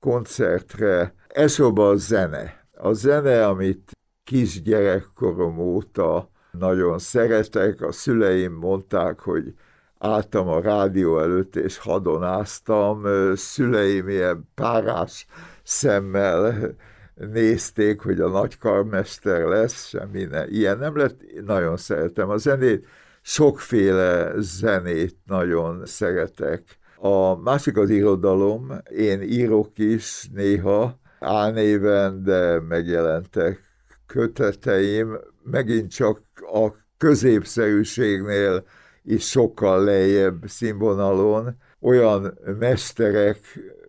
koncertre. 0.00 1.14
Elsősorban 1.28 1.90
a 1.90 1.96
zene. 1.96 2.66
A 2.72 2.92
zene, 2.92 3.46
amit 3.46 3.93
kisgyerekkorom 4.24 5.58
óta 5.58 6.30
nagyon 6.50 6.98
szeretek. 6.98 7.80
A 7.80 7.92
szüleim 7.92 8.52
mondták, 8.52 9.20
hogy 9.20 9.54
álltam 9.98 10.48
a 10.48 10.60
rádió 10.60 11.18
előtt, 11.18 11.56
és 11.56 11.78
hadonáztam. 11.78 13.04
Szüleim 13.34 14.08
ilyen 14.08 14.48
párás 14.54 15.26
szemmel 15.62 16.74
nézték, 17.14 18.00
hogy 18.00 18.20
a 18.20 18.28
nagykarmester 18.28 19.40
lesz, 19.40 19.86
semmi 19.86 20.24
ne, 20.24 20.46
ilyen 20.46 20.78
nem 20.78 20.96
lett. 20.96 21.20
Nagyon 21.44 21.76
szeretem 21.76 22.30
a 22.30 22.36
zenét, 22.36 22.86
sokféle 23.22 24.32
zenét 24.36 25.16
nagyon 25.26 25.86
szeretek. 25.86 26.62
A 26.96 27.36
másik 27.36 27.76
az 27.76 27.90
irodalom, 27.90 28.72
én 28.96 29.22
írok 29.22 29.78
is 29.78 30.28
néha, 30.32 30.98
álnéven, 31.18 32.22
de 32.22 32.60
megjelentek 32.60 33.73
köteteim, 34.14 35.18
megint 35.42 35.90
csak 35.90 36.20
a 36.36 36.68
középszerűségnél 36.98 38.64
is 39.02 39.28
sokkal 39.28 39.84
lejjebb 39.84 40.42
színvonalon. 40.46 41.56
Olyan 41.80 42.38
mesterek 42.58 43.38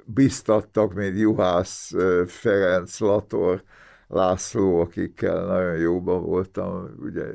biztattak, 0.05 0.93
mint 0.93 1.19
Juhász 1.19 1.91
Ferenc 2.25 2.99
Lator 2.99 3.63
László, 4.07 4.79
akikkel 4.79 5.45
nagyon 5.45 5.77
jóban 5.77 6.23
voltam, 6.23 6.95
ugye 6.99 7.25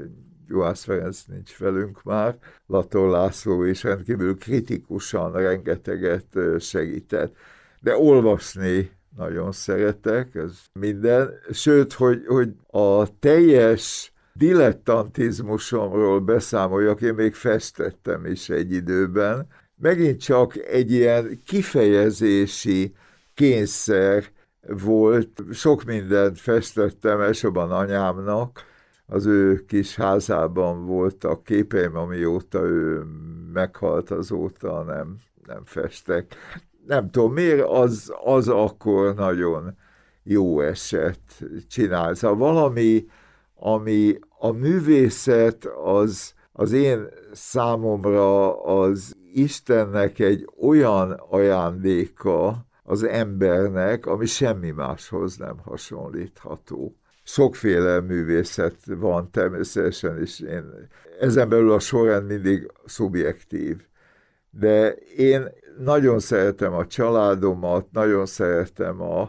Juhász 0.49 0.85
Ferenc 0.85 1.25
nincs 1.25 1.59
velünk 1.59 2.03
már, 2.03 2.39
Lator 2.67 3.11
László 3.11 3.63
is 3.63 3.83
rendkívül 3.83 4.39
kritikusan 4.39 5.33
rengeteget 5.33 6.39
segített. 6.59 7.35
De 7.81 7.97
olvasni 7.97 8.91
nagyon 9.17 9.53
szeretek, 9.53 10.35
ez 10.35 10.59
minden. 10.73 11.31
Sőt, 11.53 11.93
hogy, 11.93 12.23
hogy 12.27 12.49
a 12.67 13.19
teljes 13.19 14.13
dilettantizmusomról 14.33 16.21
beszámoljak, 16.21 17.01
én 17.01 17.15
még 17.15 17.35
festettem 17.35 18.27
is 18.27 18.49
egy 18.49 18.73
időben, 18.73 19.47
megint 19.77 20.21
csak 20.21 20.57
egy 20.57 20.93
ilyen 20.93 21.41
kifejezési 21.45 22.95
kényszer 23.35 24.25
volt, 24.61 25.43
sok 25.53 25.85
mindent 25.85 26.39
festettem, 26.39 27.21
elsősorban 27.21 27.71
anyámnak, 27.71 28.65
az 29.07 29.27
ő 29.27 29.65
kis 29.65 29.95
házában 29.95 30.87
voltak 30.87 31.45
képeim, 31.45 31.97
amióta 31.97 32.61
ő 32.61 33.03
meghalt, 33.53 34.11
azóta 34.11 34.83
nem, 34.83 35.17
nem 35.47 35.65
festek. 35.65 36.37
Nem 36.91 37.11
tudom, 37.11 37.33
miért 37.33 37.67
az, 37.69 38.13
az 38.25 38.49
akkor 38.49 39.15
nagyon 39.15 39.77
jó 40.23 40.61
eset 40.61 41.21
csinál. 41.69 42.15
Szóval 42.15 42.37
valami, 42.37 43.07
ami 43.55 44.19
a 44.39 44.51
művészet 44.51 45.65
az, 45.85 46.35
az 46.53 46.73
én 46.73 47.07
számomra 47.33 48.63
az 48.63 49.17
Istennek 49.33 50.19
egy 50.19 50.49
olyan 50.61 51.11
ajándéka 51.11 52.67
az 52.83 53.03
embernek, 53.03 54.07
ami 54.07 54.27
semmi 54.27 54.71
máshoz 54.71 55.37
nem 55.37 55.59
hasonlítható. 55.59 56.97
Sokféle 57.23 58.01
művészet 58.01 58.77
van 58.85 59.31
természetesen, 59.31 60.21
és 60.21 60.41
én 60.41 60.89
ezen 61.21 61.49
belül 61.49 61.73
a 61.73 61.79
sorrend 61.79 62.27
mindig 62.27 62.73
szubjektív. 62.85 63.89
De 64.51 64.93
én 65.17 65.49
nagyon 65.79 66.19
szeretem 66.19 66.73
a 66.73 66.87
családomat, 66.87 67.87
nagyon 67.93 68.27
szeretem 68.27 69.01
a, 69.01 69.21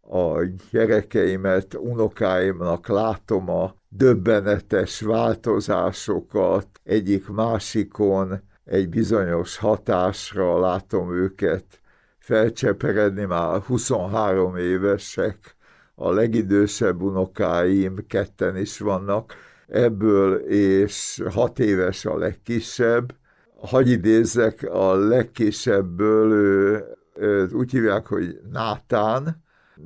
a 0.00 0.42
gyerekeimet, 0.70 1.74
unokáimnak 1.74 2.88
látom 2.88 3.50
a 3.50 3.74
döbbenetes 3.88 5.00
változásokat 5.00 6.68
egyik 6.82 7.28
másikon, 7.28 8.42
egy 8.64 8.88
bizonyos 8.88 9.56
hatásra 9.56 10.60
látom 10.60 11.14
őket 11.14 11.80
felcseperedni, 12.18 13.24
már 13.24 13.60
23 13.60 14.56
évesek, 14.56 15.56
a 15.94 16.10
legidősebb 16.10 17.02
unokáim 17.02 18.06
ketten 18.06 18.56
is 18.56 18.78
vannak, 18.78 19.34
ebből 19.68 20.34
és 20.48 21.22
6 21.30 21.58
éves 21.58 22.04
a 22.04 22.16
legkisebb. 22.16 23.14
Hagy 23.60 23.90
idézzek, 23.90 24.62
a 24.62 24.94
legkisebből 24.94 26.32
ő, 26.32 26.84
ő, 27.14 27.48
úgy 27.52 27.70
hívják, 27.70 28.06
hogy 28.06 28.40
Nátán, 28.50 29.42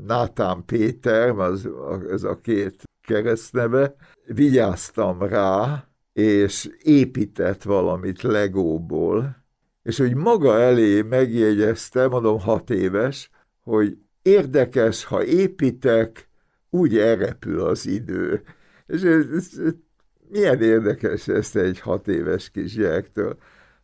Nátán 0.06 0.64
Péter, 0.64 1.28
az, 1.28 1.68
ez 2.10 2.22
a 2.22 2.40
két 2.40 2.82
keresztneve, 3.02 3.94
vigyáztam 4.26 5.22
rá, 5.22 5.84
és 6.12 6.70
épített 6.82 7.62
valamit 7.62 8.22
legóból, 8.22 9.36
és 9.82 9.98
hogy 9.98 10.14
maga 10.14 10.60
elé 10.60 11.02
megjegyezte, 11.02 12.08
mondom 12.08 12.40
hat 12.40 12.70
éves, 12.70 13.30
hogy 13.62 13.98
érdekes, 14.22 15.04
ha 15.04 15.24
építek, 15.24 16.28
úgy 16.70 16.98
elrepül 16.98 17.60
az 17.60 17.86
idő. 17.86 18.42
És 18.86 19.02
ez, 19.02 19.26
ez, 19.34 19.48
ez, 19.58 19.72
milyen 20.28 20.62
érdekes 20.62 21.28
ezt 21.28 21.56
egy 21.56 21.80
hat 21.80 22.08
éves 22.08 22.50
kisgyerektől 22.50 23.38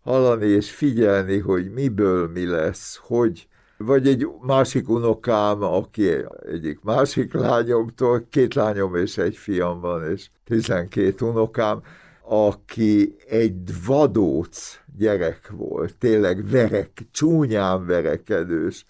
hallani 0.06 0.46
és 0.46 0.70
figyelni, 0.70 1.38
hogy 1.38 1.70
miből 1.70 2.28
mi 2.28 2.46
lesz, 2.46 3.00
hogy 3.02 3.48
vagy 3.78 4.08
egy 4.08 4.28
másik 4.40 4.88
unokám, 4.88 5.62
aki 5.62 6.10
egyik 6.52 6.80
másik 6.82 7.32
lányomtól, 7.32 8.26
két 8.30 8.54
lányom 8.54 8.96
és 8.96 9.18
egy 9.18 9.36
fiam 9.36 9.80
van, 9.80 10.10
és 10.10 10.30
12 10.44 11.26
unokám, 11.26 11.82
aki 12.22 13.16
egy 13.28 13.84
vadóc 13.86 14.80
gyerek 14.96 15.50
volt, 15.50 15.96
tényleg 15.96 16.48
verek, 16.50 16.90
csúnyán 17.10 17.86
verekedős 17.86 18.86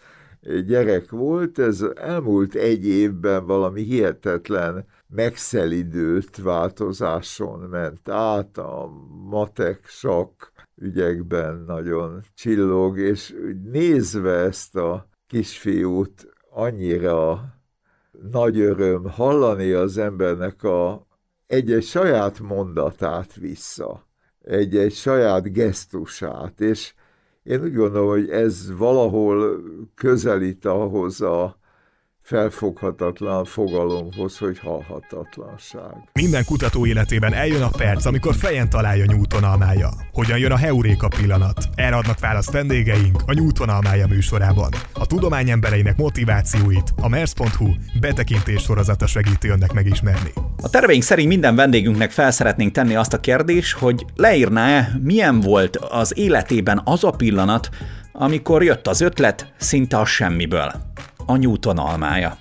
gyerek 0.66 1.10
volt, 1.10 1.58
ez 1.58 1.84
elmúlt 1.94 2.54
egy 2.54 2.86
évben 2.86 3.46
valami 3.46 3.82
hihetetlen 3.82 4.86
megszelidőt 5.08 6.36
változáson 6.42 7.58
ment 7.58 8.08
át, 8.08 8.58
a 8.58 8.90
matek 9.30 9.80
sok 9.86 10.54
ügyekben 10.76 11.64
nagyon 11.66 12.20
csillog, 12.34 12.98
és 12.98 13.34
nézve 13.64 14.32
ezt 14.32 14.76
a 14.76 15.08
kisfiút 15.26 16.28
annyira 16.50 17.44
nagy 18.30 18.60
öröm 18.60 19.10
hallani 19.10 19.72
az 19.72 19.98
embernek 19.98 20.62
a 20.62 21.06
egy-egy 21.46 21.84
saját 21.84 22.40
mondatát 22.40 23.34
vissza, 23.34 24.06
egy-egy 24.40 24.92
saját 24.92 25.52
gesztusát, 25.52 26.60
és 26.60 26.94
én 27.42 27.62
úgy 27.62 27.74
gondolom, 27.74 28.08
hogy 28.08 28.30
ez 28.30 28.76
valahol 28.76 29.62
közelít 29.94 30.64
ahhoz 30.64 31.20
a 31.20 31.58
felfoghatatlan 32.26 33.44
fogalomhoz, 33.44 34.38
hogy 34.38 34.58
halhatatlanság. 34.58 35.92
Minden 36.12 36.44
kutató 36.44 36.86
életében 36.86 37.32
eljön 37.32 37.62
a 37.62 37.70
perc, 37.76 38.04
amikor 38.04 38.34
fejen 38.34 38.70
találja 38.70 39.04
Newton 39.04 39.44
almája. 39.44 39.88
Hogyan 40.12 40.38
jön 40.38 40.52
a 40.52 40.56
heuréka 40.56 41.08
pillanat? 41.08 41.64
Erre 41.74 41.96
adnak 41.96 42.20
választ 42.20 42.50
vendégeink 42.50 43.22
a 43.26 43.32
Newton 43.32 43.68
almája 43.68 44.06
műsorában. 44.06 44.70
A 44.92 45.06
tudomány 45.06 45.50
embereinek 45.50 45.96
motivációit 45.96 46.92
a 47.00 47.08
mers.hu 47.08 47.68
betekintés 48.00 48.62
sorozata 48.62 49.06
segíti 49.06 49.48
önnek 49.48 49.72
megismerni. 49.72 50.30
A 50.62 50.70
terveink 50.70 51.02
szerint 51.02 51.28
minden 51.28 51.54
vendégünknek 51.54 52.10
fel 52.10 52.30
szeretnénk 52.30 52.72
tenni 52.72 52.94
azt 52.94 53.12
a 53.12 53.20
kérdést, 53.20 53.78
hogy 53.78 54.04
leírná-e, 54.14 54.98
milyen 55.02 55.40
volt 55.40 55.76
az 55.76 56.18
életében 56.18 56.80
az 56.84 57.04
a 57.04 57.10
pillanat, 57.10 57.68
amikor 58.12 58.62
jött 58.62 58.86
az 58.86 59.00
ötlet 59.00 59.52
szinte 59.56 59.98
a 59.98 60.04
semmiből 60.04 60.72
a 61.26 61.36
Newton 61.36 61.78
almája. 61.78 62.38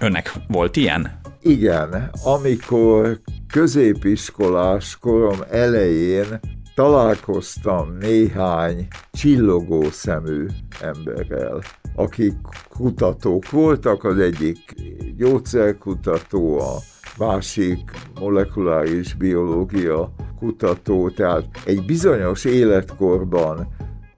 Önnek 0.00 0.32
volt 0.48 0.76
ilyen? 0.76 1.20
Igen, 1.42 2.10
amikor 2.24 3.20
középiskolás 3.52 4.98
korom 4.98 5.38
elején 5.50 6.40
találkoztam 6.74 7.96
néhány 8.00 8.86
csillogó 9.12 9.82
szemű 9.90 10.46
emberrel, 10.80 11.62
akik 11.94 12.34
kutatók 12.68 13.50
voltak, 13.50 14.04
az 14.04 14.18
egyik 14.18 14.74
gyógyszerkutató, 15.16 16.60
a 16.60 16.76
másik 17.18 17.90
molekuláris 18.20 19.14
biológia 19.14 20.12
kutató, 20.38 21.10
tehát 21.10 21.44
egy 21.64 21.84
bizonyos 21.84 22.44
életkorban 22.44 23.68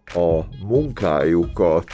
a 0.05 0.41
munkájukat 0.67 1.93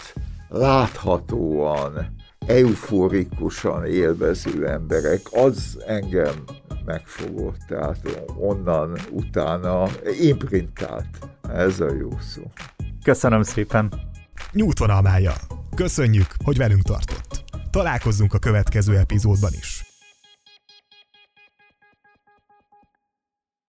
láthatóan 0.48 2.15
euforikusan 2.46 3.84
élvező 3.84 4.68
emberek, 4.68 5.20
az 5.32 5.78
engem 5.86 6.34
megfogott, 6.84 7.58
tehát 7.68 8.26
onnan 8.38 8.98
utána 9.10 9.88
imprintált. 10.20 11.06
Ez 11.52 11.80
a 11.80 11.94
jó 11.94 12.08
szó. 12.20 12.42
Köszönöm 13.04 13.42
szépen. 13.42 13.92
Newton 14.52 14.90
almája. 14.90 15.32
Köszönjük, 15.74 16.26
hogy 16.44 16.56
velünk 16.56 16.82
tartott. 16.82 17.44
Találkozzunk 17.70 18.34
a 18.34 18.38
következő 18.38 18.96
epizódban 18.96 19.52
is. 19.52 19.85